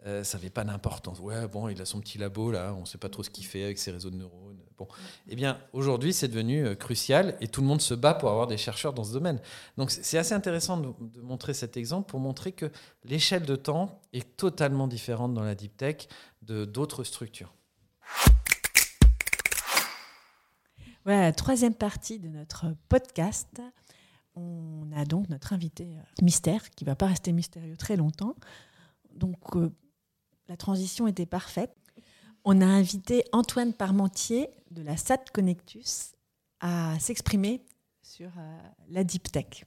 Euh, 0.05 0.25
ça 0.25 0.37
n'avait 0.37 0.51
pas 0.51 0.65
d'importance. 0.65 1.21
Ouais, 1.21 1.47
bon, 1.47 1.69
il 1.69 1.81
a 1.81 1.85
son 1.85 2.01
petit 2.01 2.19
labo 2.19 2.51
là, 2.51 2.75
on 2.77 2.81
ne 2.81 2.87
sait 2.87 2.99
pas 2.99 3.09
trop 3.09 3.23
ce 3.23 3.31
qu'il 3.31 3.45
fait 3.45 3.63
avec 3.63 3.79
ses 3.79 3.93
réseaux 3.93 4.11
de 4.11 4.17
neurones. 4.17 4.59
Bon, 4.77 4.89
eh 5.29 5.37
bien, 5.37 5.61
aujourd'hui, 5.73 6.13
c'est 6.13 6.27
devenu 6.27 6.67
euh, 6.67 6.75
crucial 6.75 7.37
et 7.41 7.47
tout 7.47 7.61
le 7.61 7.69
monde 7.69 7.81
se 7.81 7.95
bat 7.95 8.15
pour 8.15 8.31
avoir 8.31 8.49
des 8.49 8.57
chercheurs 8.57 8.95
dans 8.95 9.05
ce 9.05 9.13
domaine. 9.13 9.41
Donc, 9.77 9.93
c'est 9.93 10.19
assez 10.19 10.35
intéressant 10.35 10.77
de, 10.77 11.21
montrer 11.21 11.55
cet 11.55 11.77
exemple 11.77 12.11
pour 12.11 12.19
montrer 12.19 12.51
que 12.51 12.71
l'échelle 13.05 13.45
de 13.45 13.55
temps 13.55 14.01
est 14.13 14.37
totalement 14.37 14.89
différente 14.89 15.35
dans 15.35 15.45
la 15.45 15.55
deep 15.55 15.77
tech 15.77 16.09
de 16.43 16.65
d'autres 16.65 17.05
structures. 17.05 17.55
Voilà 21.05 21.23
la 21.23 21.33
troisième 21.33 21.75
partie 21.75 22.19
de 22.19 22.29
notre 22.29 22.75
podcast. 22.89 23.61
On 24.35 24.91
a 24.97 25.05
donc 25.05 25.29
notre 25.29 25.53
invité 25.53 25.85
euh, 25.85 26.23
mystère 26.23 26.71
qui 26.71 26.85
ne 26.85 26.91
va 26.91 26.97
pas 26.97 27.07
rester 27.07 27.33
mystérieux 27.33 27.77
très 27.77 27.97
longtemps. 27.97 28.35
Donc, 29.15 29.37
la 30.49 30.57
transition 30.57 31.07
était 31.07 31.27
parfaite. 31.27 31.75
On 32.45 32.61
a 32.61 32.67
invité 32.67 33.25
Antoine 33.33 33.73
Parmentier 33.73 34.49
de 34.71 34.83
la 34.83 34.97
SAT 34.97 35.25
Connectus 35.33 36.15
à 36.61 36.99
s'exprimer 36.99 37.63
sur 38.03 38.29
euh, 38.39 38.59
la 38.91 39.05
deep 39.05 39.31
tech. 39.31 39.65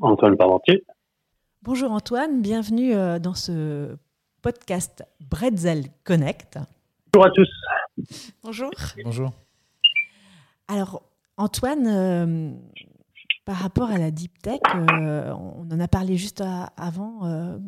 Antoine 0.00 0.36
Parmentier. 0.36 0.84
Bonjour 1.62 1.90
Antoine, 1.90 2.40
bienvenue 2.40 2.94
euh, 2.94 3.18
dans 3.18 3.34
ce 3.34 3.96
podcast 4.42 5.04
Bretzel 5.20 5.86
Connect. 6.04 6.58
Bonjour 7.12 7.26
à 7.26 7.30
tous. 7.30 7.48
Bonjour. 8.42 8.70
Bonjour. 9.04 9.32
Alors 10.68 11.02
Antoine, 11.36 11.86
euh, 11.86 12.52
par 13.48 13.56
rapport 13.56 13.88
à 13.88 13.96
la 13.96 14.10
deep 14.10 14.42
tech, 14.42 14.60
on 14.76 15.66
en 15.72 15.80
a 15.80 15.88
parlé 15.88 16.18
juste 16.18 16.44
avant 16.76 17.58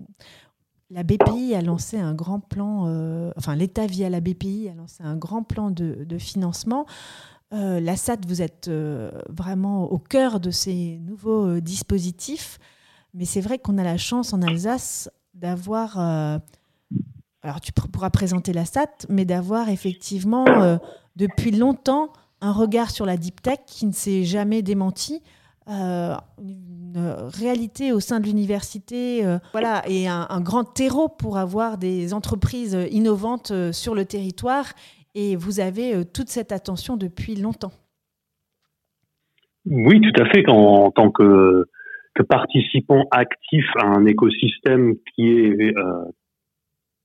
la 0.91 1.05
BPI 1.05 1.55
a 1.55 1.63
lancé 1.63 1.99
un 1.99 2.15
grand 2.15 2.41
plan, 2.41 2.87
euh, 2.87 3.31
enfin 3.37 3.55
l'État 3.55 3.87
via 3.87 4.11
la 4.11 4.21
BPI 4.21 4.69
a 4.69 4.75
lancé 4.75 5.03
un 5.03 5.17
grand 5.17 5.43
plan 5.43 5.71
de, 5.71 6.19
financement. 6.19 6.87
Euh, 7.53 7.81
la 7.81 7.97
SAT, 7.97 8.19
vous 8.27 8.43
êtes 8.43 8.69
euh, 8.69 9.11
vraiment 9.29 9.85
au 9.85 9.99
cœur 9.99 10.41
de 10.41 10.51
ces 10.51 10.99
nouveaux 10.99 11.61
dispositifs, 11.61 12.59
mais 13.15 13.25
c'est 13.25 13.41
vrai 13.41 13.59
qu'on 13.59 13.79
a 13.79 13.85
la 13.85 13.99
chance 13.99 14.33
en 14.33 14.43
Alsace 14.43 15.11
d'avoir, 15.35 15.99
alors 15.99 17.61
tu 17.63 17.73
pourras 17.73 18.11
présenter 18.11 18.53
la 18.53 18.65
SAT, 18.65 19.07
mais 19.09 19.25
d'avoir 19.25 19.69
effectivement 19.69 20.45
depuis 21.17 21.51
longtemps 21.51 22.13
un 22.41 22.53
regard 22.53 22.91
sur 22.91 23.07
la 23.07 23.17
deep 23.17 23.43
tech 23.43 23.59
qui 23.67 23.87
ne 23.87 23.93
s'est 23.93 24.25
jamais 24.25 24.63
démenti. 24.63 25.23
Euh, 25.69 26.15
une 26.43 26.97
réalité 27.39 27.93
au 27.93 28.01
sein 28.01 28.19
de 28.19 28.27
l'université, 28.27 29.25
euh, 29.25 29.39
voilà, 29.53 29.83
et 29.87 30.09
un, 30.09 30.41
grand 30.41 30.65
terreau 30.65 31.09
pour 31.09 31.37
avoir 31.37 31.79
des 31.79 32.15
entreprises 32.15 32.77
innovantes 32.91 33.51
euh, 33.53 33.71
sur 33.71 33.95
le 33.95 34.05
territoire. 34.05 34.65
Et 35.15 35.37
vous 35.37 35.61
avez 35.61 36.05
toute 36.07 36.29
cette 36.29 36.51
attention 36.51 36.97
depuis 36.97 37.35
longtemps. 37.35 37.73
Oui, 39.67 40.01
tout 40.01 40.23
à 40.23 40.27
fait. 40.31 40.49
En, 40.49 40.91
tant 40.91 41.11
que, 41.11 41.65
que, 42.15 42.23
participant 42.23 43.05
actif 43.11 43.65
à 43.77 43.87
un 43.87 44.07
écosystème 44.07 44.95
qui 45.15 45.29
est 45.29 45.75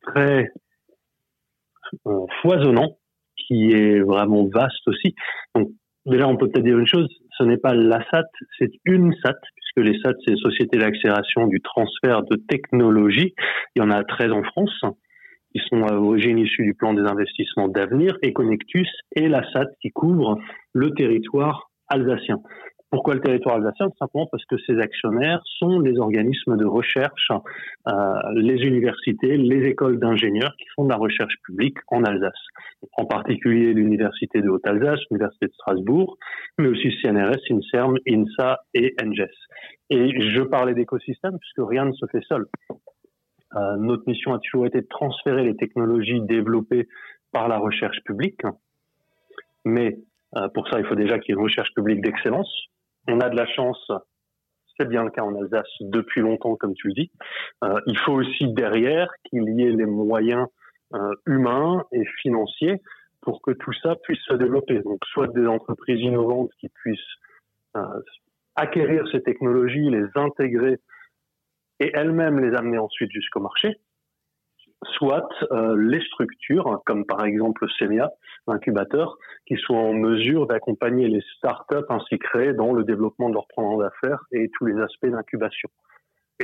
très 0.02 0.52
foisonnant, 2.42 2.98
qui 3.36 3.72
est 3.72 4.00
vraiment 4.02 4.48
vaste 4.48 4.88
aussi. 4.88 5.16
Donc, 5.56 5.72
déjà, 6.06 6.28
on 6.28 6.38
peut 6.38 6.50
peut-être 6.50 6.66
dire 6.66 6.78
une 6.78 6.88
chose, 6.88 7.08
ce 7.38 7.44
n'est 7.44 7.58
pas 7.58 7.74
la 7.74 8.00
SAT, 8.12 8.30
c'est 8.58 8.72
une 8.86 9.14
SAT, 9.24 9.40
puisque 9.56 9.88
les 9.88 10.00
SAT, 10.00 10.14
c'est 10.26 10.36
Société 10.38 10.78
d'accélération 10.78 11.48
du 11.48 11.62
transfert 11.62 12.24
de 12.24 12.36
technologie. 12.36 13.34
Il 13.76 13.80
y 13.80 13.82
en 13.82 13.92
a 13.92 14.04
13 14.04 14.32
en 14.32 14.44
France, 14.44 14.82
qui 15.52 15.62
sont 15.70 15.84
à 15.84 15.94
l'origine 15.94 16.38
issus 16.38 16.64
du 16.64 16.74
plan 16.74 16.94
des 16.94 17.04
investissements 17.04 17.68
d'avenir, 17.68 18.18
et 18.22 18.34
Connectus 18.34 18.90
et 19.16 19.28
la 19.28 19.44
SAT 19.52 19.68
qui 19.82 19.92
couvre 19.92 20.40
le 20.74 20.92
territoire 20.92 21.70
alsacien. 21.88 22.42
Pourquoi 22.92 23.16
le 23.16 23.22
territoire 23.22 23.56
alsacien? 23.56 23.90
Tout 23.90 23.98
simplement 23.98 24.28
parce 24.32 24.46
que 24.46 24.58
ces 24.66 24.80
actionnaires 24.80 25.42
sont 25.60 25.80
les 25.80 25.98
organismes 25.98 26.56
de 26.56 26.66
recherche, 26.66 27.30
euh, 27.88 27.92
les 28.36 28.62
universités, 28.64 29.38
les 29.38 29.68
écoles 29.68 30.00
d'ingénieurs 30.00 30.56
qui 30.58 30.66
font 30.76 30.86
de 30.86 30.90
la 30.90 30.98
recherche 30.98 31.36
publique 31.44 31.78
en 31.88 32.04
Alsace. 32.04 32.34
En 32.98 33.06
particulier 33.06 33.74
l'université 33.74 34.42
de 34.42 34.50
Haute-Alsace, 34.50 35.00
l'université 35.10 35.48
de 35.48 35.54
Strasbourg, 35.54 36.18
mais 36.58 36.68
aussi 36.68 36.92
CNRS, 37.02 37.42
INSERM, 37.52 37.98
INSA 38.08 38.60
et 38.74 38.96
NGES. 39.04 39.26
Et 39.90 40.22
je 40.22 40.42
parlais 40.42 40.74
d'écosystème 40.74 41.38
puisque 41.40 41.70
rien 41.70 41.86
ne 41.86 41.94
se 41.94 42.06
fait 42.08 42.24
seul. 42.28 42.46
Euh, 43.56 43.78
notre 43.78 44.04
mission 44.08 44.34
a 44.34 44.40
toujours 44.40 44.68
été 44.68 44.82
de 44.82 44.88
transférer 44.88 45.44
les 45.44 45.56
technologies 45.56 46.22
développées 46.22 46.88
par 47.32 47.48
la 47.48 47.58
recherche 47.58 48.00
publique, 48.04 48.42
mais 49.64 49.98
euh, 50.36 50.48
pour 50.50 50.68
ça, 50.68 50.80
il 50.80 50.86
faut 50.86 50.96
déjà 50.96 51.20
qu'il 51.20 51.30
y 51.30 51.32
ait 51.32 51.40
une 51.40 51.44
recherche 51.44 51.74
publique 51.74 52.02
d'excellence, 52.02 52.50
on 53.08 53.20
a 53.20 53.30
de 53.30 53.36
la 53.36 53.46
chance, 53.46 53.92
c'est 54.78 54.88
bien 54.88 55.04
le 55.04 55.10
cas 55.10 55.24
en 55.24 55.36
Alsace 55.36 55.68
depuis 55.82 56.22
longtemps, 56.22 56.56
comme 56.56 56.74
tu 56.74 56.88
le 56.88 56.94
dis. 56.94 57.12
Euh, 57.64 57.80
il 57.88 57.98
faut 58.00 58.14
aussi 58.14 58.48
derrière 58.54 59.10
qu'il 59.24 59.44
y 59.44 59.64
ait 59.64 59.72
les 59.72 59.86
moyens 59.86 60.48
euh, 60.94 61.14
humains 61.26 61.84
et 61.92 62.06
financiers 62.22 62.82
pour 63.22 63.42
que 63.42 63.52
tout 63.52 63.74
ça 63.74 63.96
puisse 64.04 64.22
se 64.22 64.34
développer. 64.36 64.80
Donc, 64.82 65.00
soit 65.06 65.28
des 65.28 65.48
entreprises 65.48 66.00
innovantes 66.00 66.52
qui 66.60 66.70
puissent 66.70 67.00
euh, 67.76 68.02
acquérir 68.56 69.08
ces 69.12 69.22
technologies, 69.22 69.90
les 69.90 70.06
intégrer 70.16 70.80
et 71.80 71.92
elles-mêmes 71.94 72.40
les 72.40 72.56
amener 72.56 72.78
ensuite 72.78 73.12
jusqu'au 73.12 73.42
marché, 73.42 73.80
soit 74.84 75.28
euh, 75.52 75.76
les 75.78 76.02
structures, 76.02 76.82
comme 76.86 77.06
par 77.06 77.26
exemple 77.26 77.66
CEMIA, 77.80 78.12
l'incubateur, 78.48 79.18
qui 79.48 79.56
sont 79.58 79.76
en 79.76 79.94
mesure 79.94 80.48
d'accompagner 80.48 81.08
les 81.08 81.22
startups 81.38 81.86
ainsi 81.90 82.20
créées 82.20 82.54
dans 82.54 82.74
le 82.74 82.84
développement 82.84 83.30
de 83.30 83.36
leur 83.36 83.48
plan 83.48 83.78
d'affaires 83.78 84.24
et 84.32 84.50
tous 84.58 84.66
les 84.66 84.80
aspects 84.82 85.08
d'incubation. 85.08 85.70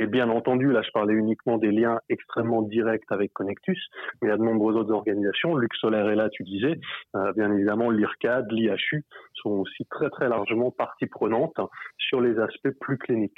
Et 0.00 0.06
bien 0.06 0.30
entendu, 0.30 0.72
là 0.72 0.80
je 0.80 0.90
parlais 0.90 1.12
uniquement 1.12 1.58
des 1.58 1.70
liens 1.70 2.00
extrêmement 2.08 2.62
directs 2.62 3.04
avec 3.10 3.32
Connectus, 3.34 3.78
mais 4.20 4.28
il 4.28 4.30
y 4.30 4.34
a 4.34 4.38
de 4.38 4.42
nombreuses 4.42 4.76
autres 4.76 4.92
organisations. 4.92 5.54
Lux 5.54 5.78
Solaire 5.78 6.08
est 6.08 6.16
là, 6.16 6.30
tu 6.30 6.44
disais. 6.44 6.80
Euh, 7.14 7.32
bien 7.34 7.52
évidemment, 7.52 7.90
l'IRCAD, 7.90 8.50
l'IHU 8.50 9.04
sont 9.34 9.50
aussi 9.50 9.84
très 9.90 10.08
très 10.08 10.30
largement 10.30 10.70
partie 10.70 11.06
prenante 11.06 11.56
sur 11.98 12.22
les 12.22 12.38
aspects 12.38 12.70
plus 12.80 12.96
cliniques. 12.96 13.36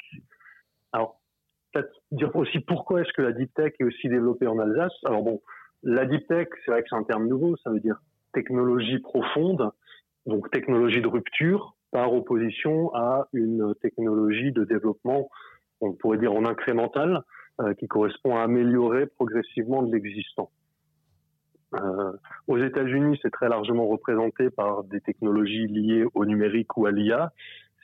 Alors, 0.92 1.18
peut-être 1.74 1.92
dire 2.12 2.34
aussi 2.36 2.60
pourquoi 2.60 3.02
est-ce 3.02 3.12
que 3.12 3.22
la 3.22 3.32
deep 3.32 3.52
tech 3.54 3.72
est 3.78 3.84
aussi 3.84 4.08
développée 4.08 4.46
en 4.46 4.58
Alsace. 4.58 4.92
Alors 5.04 5.22
bon, 5.22 5.42
la 5.82 6.06
deep 6.06 6.26
tech, 6.28 6.48
c'est 6.64 6.70
vrai 6.70 6.82
que 6.82 6.88
c'est 6.88 6.96
un 6.96 7.04
terme 7.04 7.26
nouveau, 7.26 7.56
ça 7.58 7.70
veut 7.70 7.80
dire 7.80 8.00
technologie 8.32 8.98
profonde. 8.98 9.70
donc 10.26 10.50
technologie 10.50 11.00
de 11.00 11.08
rupture 11.08 11.74
par 11.90 12.12
opposition 12.12 12.92
à 12.94 13.28
une 13.32 13.74
technologie 13.80 14.50
de 14.50 14.64
développement, 14.64 15.28
on 15.80 15.92
pourrait 15.92 16.18
dire 16.18 16.32
en 16.32 16.44
incrémental, 16.44 17.22
euh, 17.60 17.74
qui 17.74 17.86
correspond 17.86 18.36
à 18.36 18.42
améliorer 18.42 19.06
progressivement 19.06 19.82
de 19.82 19.94
l'existant. 19.94 20.50
Euh, 21.74 22.12
aux 22.48 22.58
États-Unis, 22.58 23.18
c'est 23.22 23.30
très 23.30 23.48
largement 23.48 23.86
représenté 23.86 24.50
par 24.50 24.84
des 24.84 25.00
technologies 25.00 25.66
liées 25.66 26.04
au 26.14 26.24
numérique 26.24 26.76
ou 26.76 26.86
à 26.86 26.90
l'IA. 26.90 27.32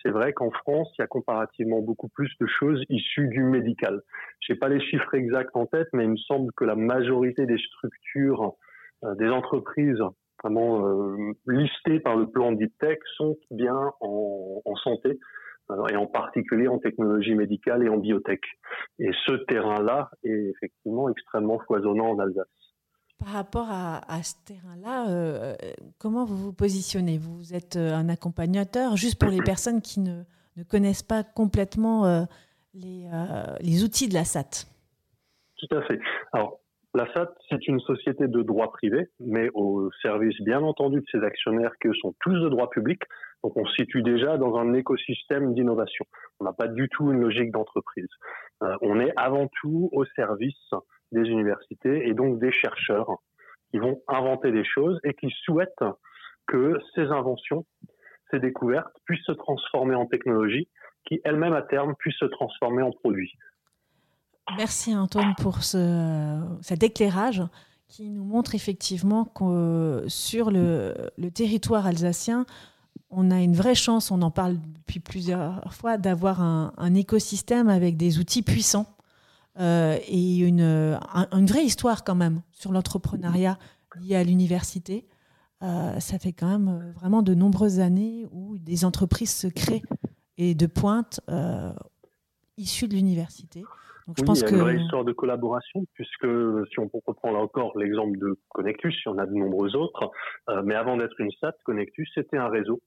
C'est 0.02 0.10
vrai 0.10 0.32
qu'en 0.32 0.50
France, 0.50 0.90
il 0.98 1.02
y 1.02 1.04
a 1.04 1.06
comparativement 1.06 1.80
beaucoup 1.80 2.08
plus 2.08 2.30
de 2.40 2.46
choses 2.46 2.82
issues 2.88 3.28
du 3.28 3.42
médical. 3.42 4.00
Je 4.40 4.52
n'ai 4.52 4.58
pas 4.58 4.68
les 4.68 4.80
chiffres 4.80 5.14
exacts 5.14 5.54
en 5.54 5.66
tête, 5.66 5.88
mais 5.92 6.04
il 6.04 6.10
me 6.10 6.16
semble 6.16 6.52
que 6.56 6.64
la 6.64 6.74
majorité 6.74 7.46
des 7.46 7.58
structures, 7.58 8.54
euh, 9.04 9.14
des 9.16 9.28
entreprises 9.28 10.02
vraiment 10.42 10.86
euh, 10.86 11.32
listées 11.46 12.00
par 12.00 12.16
le 12.16 12.26
plan 12.30 12.52
Deep 12.52 12.72
Tech 12.78 12.98
sont 13.16 13.36
bien 13.50 13.92
en, 14.00 14.62
en 14.64 14.76
santé 14.76 15.18
euh, 15.70 15.86
et 15.88 15.96
en 15.96 16.06
particulier 16.06 16.68
en 16.68 16.78
technologie 16.78 17.34
médicale 17.34 17.82
et 17.84 17.88
en 17.88 17.98
biotech. 17.98 18.40
Et 18.98 19.10
ce 19.26 19.32
terrain-là 19.44 20.10
est 20.24 20.50
effectivement 20.56 21.08
extrêmement 21.10 21.58
foisonnant 21.66 22.10
en 22.10 22.18
Alsace. 22.18 22.59
Par 23.20 23.34
rapport 23.34 23.66
à, 23.70 24.22
ce 24.22 24.32
terrain-là, 24.46 25.10
euh, 25.10 25.54
comment 25.98 26.24
vous 26.24 26.38
vous 26.38 26.52
positionnez? 26.54 27.18
Vous 27.18 27.54
êtes 27.54 27.76
euh, 27.76 27.92
un 27.92 28.08
accompagnateur, 28.08 28.96
juste 28.96 29.20
pour 29.20 29.28
les 29.28 29.42
personnes 29.42 29.82
qui 29.82 30.00
ne, 30.00 30.22
connaissent 30.70 31.02
pas 31.02 31.22
complètement 31.22 32.06
euh, 32.06 32.22
les, 32.72 33.10
les, 33.60 33.84
outils 33.84 34.08
de 34.08 34.14
la 34.14 34.24
SAT. 34.24 34.64
Tout 35.58 35.76
à 35.76 35.82
fait. 35.82 36.00
Alors, 36.32 36.60
la 36.94 37.12
SAT, 37.12 37.28
c'est 37.50 37.68
une 37.68 37.80
société 37.80 38.26
de 38.26 38.42
droit 38.42 38.72
privé, 38.72 39.08
mais 39.20 39.50
au 39.52 39.90
service, 40.00 40.40
bien 40.40 40.62
entendu, 40.62 41.00
de 41.00 41.06
ses 41.12 41.22
actionnaires 41.22 41.72
qui 41.82 41.88
sont 42.00 42.14
tous 42.20 42.32
de 42.40 42.48
droit 42.48 42.70
public. 42.70 43.02
Donc, 43.44 43.54
on 43.54 43.66
se 43.66 43.74
situe 43.74 44.02
déjà 44.02 44.38
dans 44.38 44.56
un 44.56 44.72
écosystème 44.72 45.52
d'innovation. 45.52 46.06
On 46.40 46.44
n'a 46.44 46.54
pas 46.54 46.68
du 46.68 46.88
tout 46.88 47.12
une 47.12 47.20
logique 47.20 47.52
d'entreprise. 47.52 48.08
on 48.80 48.98
est 48.98 49.12
avant 49.16 49.46
tout 49.60 49.90
au 49.92 50.06
service 50.16 50.72
des 51.12 51.22
universités 51.22 52.08
et 52.08 52.14
donc 52.14 52.38
des 52.38 52.52
chercheurs 52.52 53.18
qui 53.70 53.78
vont 53.78 54.00
inventer 54.08 54.52
des 54.52 54.64
choses 54.64 54.98
et 55.04 55.14
qui 55.14 55.30
souhaitent 55.44 55.84
que 56.46 56.78
ces 56.94 57.06
inventions, 57.06 57.64
ces 58.30 58.40
découvertes 58.40 58.94
puissent 59.04 59.24
se 59.24 59.32
transformer 59.32 59.94
en 59.94 60.06
technologie 60.06 60.68
qui 61.06 61.20
elles-mêmes 61.24 61.54
à 61.54 61.62
terme 61.62 61.94
puissent 61.98 62.18
se 62.18 62.26
transformer 62.26 62.82
en 62.82 62.90
produits. 62.90 63.32
Merci 64.56 64.94
Antoine 64.94 65.34
pour 65.40 65.62
ce, 65.62 66.40
cet 66.60 66.82
éclairage 66.82 67.42
qui 67.88 68.10
nous 68.10 68.24
montre 68.24 68.54
effectivement 68.54 69.24
que 69.24 70.04
sur 70.08 70.50
le, 70.50 70.94
territoire 71.34 71.86
alsacien, 71.86 72.46
on 73.10 73.30
a 73.30 73.40
une 73.40 73.54
vraie 73.54 73.74
chance, 73.74 74.10
on 74.10 74.22
en 74.22 74.30
parle 74.30 74.58
depuis 74.58 75.00
plusieurs 75.00 75.72
fois, 75.72 75.96
d'avoir 75.96 76.40
un 76.40 76.94
écosystème 76.94 77.68
avec 77.68 77.96
des 77.96 78.18
outils 78.18 78.42
puissants 78.42 78.86
euh, 79.60 79.98
et 80.08 80.38
une, 80.38 80.60
une, 80.60 81.46
vraie 81.46 81.64
histoire 81.64 82.02
quand 82.02 82.14
même 82.14 82.42
sur 82.50 82.72
l'entrepreneuriat 82.72 83.58
lié 84.00 84.16
à 84.16 84.24
l'université. 84.24 85.06
Euh, 85.62 86.00
ça 86.00 86.18
fait 86.18 86.32
quand 86.32 86.48
même 86.48 86.68
euh, 86.68 86.92
vraiment 86.92 87.20
de 87.20 87.34
nombreuses 87.34 87.80
années 87.80 88.26
où 88.32 88.56
des 88.58 88.86
entreprises 88.86 89.34
se 89.34 89.46
créent 89.46 89.82
et 90.38 90.54
de 90.54 90.66
pointe 90.66 91.20
issues 92.56 92.88
de 92.88 92.94
l'université. 92.94 93.62
Donc, 94.06 94.16
je 94.18 94.24
pense 94.24 94.40
il 94.40 94.44
y 94.44 94.46
a 94.46 94.50
une 94.50 94.58
vraie 94.60 94.80
histoire 94.80 95.04
de 95.04 95.12
collaboration, 95.12 95.84
puisque 95.92 96.26
si 96.70 96.78
on 96.80 96.90
reprend 97.06 97.30
là 97.30 97.38
encore 97.38 97.78
l'exemple 97.78 98.18
de 98.18 98.38
Connectus, 98.48 98.96
il 99.04 99.08
y 99.10 99.12
en 99.12 99.18
a 99.18 99.26
de 99.26 99.34
nombreux 99.34 99.76
autres, 99.76 100.10
mais 100.64 100.74
avant 100.74 100.96
d'être 100.96 101.20
une 101.20 101.30
SAT, 101.40 101.52
Connectus, 101.64 102.10
c'était 102.14 102.38
un 102.38 102.48
réseau 102.48 102.80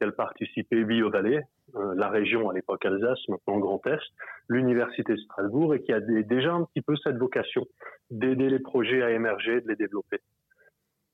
qu'elle 0.00 0.12
participait 0.12 0.82
Bio-Vallée, 0.82 1.42
euh, 1.76 1.94
la 1.94 2.08
région 2.08 2.48
à 2.48 2.54
l'époque 2.54 2.84
Alsace, 2.86 3.20
maintenant 3.28 3.58
Grand 3.58 3.86
Est, 3.86 4.00
l'Université 4.48 5.12
de 5.12 5.18
Strasbourg, 5.18 5.74
et 5.74 5.82
qui 5.82 5.92
a 5.92 6.00
déjà 6.00 6.54
un 6.54 6.64
petit 6.64 6.80
peu 6.80 6.96
cette 6.96 7.18
vocation 7.18 7.66
d'aider 8.10 8.48
les 8.48 8.58
projets 8.58 9.02
à 9.02 9.10
émerger, 9.10 9.60
de 9.60 9.68
les 9.68 9.76
développer. 9.76 10.18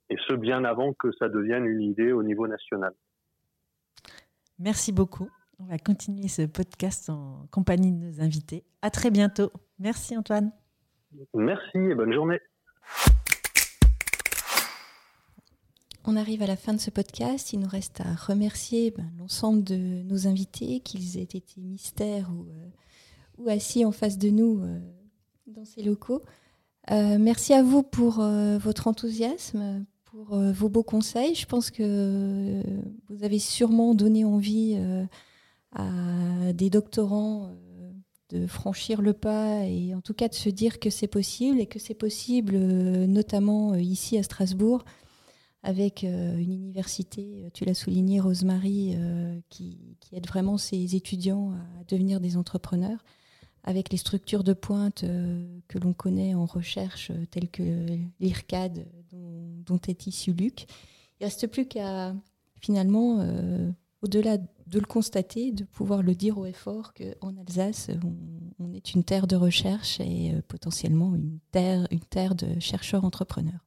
Et 0.09 0.17
ce, 0.29 0.35
bien 0.35 0.65
avant 0.65 0.93
que 0.93 1.11
ça 1.19 1.29
devienne 1.29 1.67
une 1.67 1.83
idée 1.83 2.13
au 2.13 2.23
niveau 2.23 2.47
national. 2.47 2.95
Merci 4.61 4.93
beaucoup. 4.93 5.29
On 5.59 5.65
va 5.65 5.79
continuer 5.79 6.29
ce 6.29 6.43
podcast 6.43 7.11
en 7.11 7.47
compagnie 7.51 7.93
de 7.93 8.07
nos 8.07 8.21
invités. 8.21 8.63
À 8.83 8.91
très 8.91 9.11
bientôt. 9.11 9.51
Merci 9.81 10.17
Antoine. 10.17 10.53
Merci 11.35 11.79
et 11.79 11.95
bonne 11.95 12.13
journée. 12.13 12.41
On 16.09 16.15
arrive 16.15 16.41
à 16.41 16.47
la 16.47 16.55
fin 16.55 16.73
de 16.73 16.79
ce 16.79 16.91
podcast. 16.91 17.53
Il 17.53 17.59
nous 17.59 17.69
reste 17.69 18.01
à 18.01 18.15
remercier 18.15 18.93
ben, 18.93 19.11
l'ensemble 19.19 19.65
de 19.65 19.75
nos 19.75 20.29
invités, 20.29 20.79
qu'ils 20.79 21.19
aient 21.19 21.23
été 21.23 21.61
mystères 21.61 22.31
ou, 22.31 22.47
euh, 23.43 23.51
assis 23.51 23.85
en 23.85 23.91
face 23.91 24.17
de 24.17 24.31
nous 24.31 24.61
euh, 24.61 24.79
dans 25.49 25.65
ces 25.65 25.83
locaux. 25.83 26.23
Euh, 26.93 27.19
merci 27.19 27.55
à 27.55 27.65
vous 27.65 27.83
pour 27.83 28.21
votre 28.21 28.87
enthousiasme, 28.87 29.85
pour 30.05 30.37
vos 30.39 30.69
beaux 30.69 30.85
conseils. 30.85 31.35
Je 31.35 31.47
pense 31.47 31.73
que 31.73 32.63
vous 33.09 33.25
avez 33.25 33.41
sûrement 33.41 33.97
donné 33.97 34.25
envie 34.25 34.79
à 35.73 36.53
des 36.53 36.71
doctorants 36.71 37.51
de 38.29 38.47
franchir 38.47 39.03
le 39.03 39.13
pas 39.13 39.65
et 39.65 39.93
en 39.93 40.01
tout 40.01 40.15
cas 40.15 40.29
de 40.29 40.35
se 40.35 40.51
dire 40.51 40.79
que 40.79 40.91
c'est 40.91 41.09
possible 41.09 41.59
et 41.59 41.67
que 41.67 41.81
c'est 41.81 41.95
possible 41.95 42.57
notamment 42.57 43.75
ici 43.75 44.17
à 44.17 44.23
Strasbourg 44.23 44.85
avec 45.67 46.05
euh, 46.05 46.39
une 46.39 46.53
université, 46.53 47.43
euh, 47.43 47.51
tu 47.53 47.65
l'as 47.65 47.75
souligné, 47.75 48.21
Rosemary, 48.21 48.93
euh, 48.95 49.37
qui, 49.49 49.97
aide 50.13 50.29
vraiment 50.29 50.59
ses 50.59 50.95
étudiants 50.95 51.51
à 51.81 51.85
devenir 51.89 52.21
des 52.21 52.37
entrepreneurs, 52.37 53.05
avec 53.65 53.91
les 53.91 53.97
structures 53.97 54.45
de 54.45 54.53
pointe 54.53 55.05
que 55.67 55.79
l'on 55.81 55.93
connaît 55.93 56.37
en 56.37 56.47
recherche, 56.47 57.11
telles 57.33 57.51
que 57.51 57.99
l'IRCAD, 58.21 58.87
dont, 59.11 59.81
est 59.89 60.07
issu 60.07 60.33
Luc. 60.33 60.67
Il 61.19 61.25
ne 61.25 61.27
reste 61.27 61.49
plus 61.49 61.67
qu'à, 61.67 62.15
finalement, 62.61 63.27
au-delà 64.03 64.39
de 64.39 64.79
le 64.79 64.87
constater, 64.87 65.51
de 65.51 65.65
pouvoir 65.65 66.05
le 66.05 66.15
dire 66.15 66.39
au 66.39 66.47
effort 66.47 66.95
qu'en 66.95 67.37
Alsace, 67.37 67.91
on, 68.61 68.73
est 68.73 68.95
une 68.95 69.03
terre 69.03 69.27
de 69.27 69.35
recherche 69.35 69.99
et 69.99 70.33
potentiellement 70.47 71.17
une 71.17 71.41
terre, 71.51 71.89
une 71.91 71.99
terre 71.99 72.37
de 72.37 72.61
chercheurs-entrepreneurs 72.61 73.66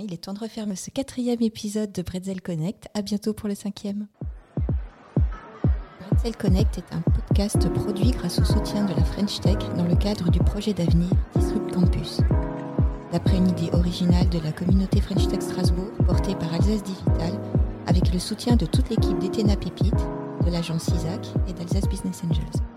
il 0.00 0.12
est 0.12 0.24
temps 0.24 0.32
de 0.32 0.38
refermer 0.38 0.76
ce 0.76 0.90
quatrième 0.90 1.42
épisode 1.42 1.92
de 1.92 2.02
Bretzel 2.02 2.40
Connect. 2.40 2.88
À 2.94 3.02
bientôt 3.02 3.34
pour 3.34 3.48
le 3.48 3.54
cinquième. 3.54 4.06
Bretzel 6.00 6.36
Connect 6.36 6.78
est 6.78 6.94
un 6.94 7.00
podcast 7.00 7.68
produit 7.68 8.10
grâce 8.10 8.38
au 8.38 8.44
soutien 8.44 8.84
de 8.86 8.94
la 8.94 9.04
French 9.04 9.40
Tech 9.40 9.58
dans 9.76 9.86
le 9.86 9.96
cadre 9.96 10.30
du 10.30 10.38
projet 10.38 10.72
d'avenir 10.72 11.10
Disrupt 11.36 11.72
Campus. 11.72 12.20
D'après 13.12 13.36
une 13.36 13.48
idée 13.48 13.70
originale 13.72 14.28
de 14.30 14.38
la 14.38 14.52
communauté 14.52 15.00
French 15.00 15.28
Tech 15.28 15.42
Strasbourg 15.42 15.92
portée 16.06 16.34
par 16.34 16.52
Alsace 16.54 16.82
Digital, 16.82 17.38
avec 17.86 18.12
le 18.12 18.18
soutien 18.18 18.56
de 18.56 18.66
toute 18.66 18.88
l'équipe 18.88 19.18
d'Etena 19.18 19.56
Pépite, 19.56 19.94
de 20.44 20.50
l'agence 20.50 20.84
CISAC 20.84 21.26
et 21.48 21.52
d'Alsace 21.52 21.88
Business 21.88 22.22
Angels. 22.24 22.71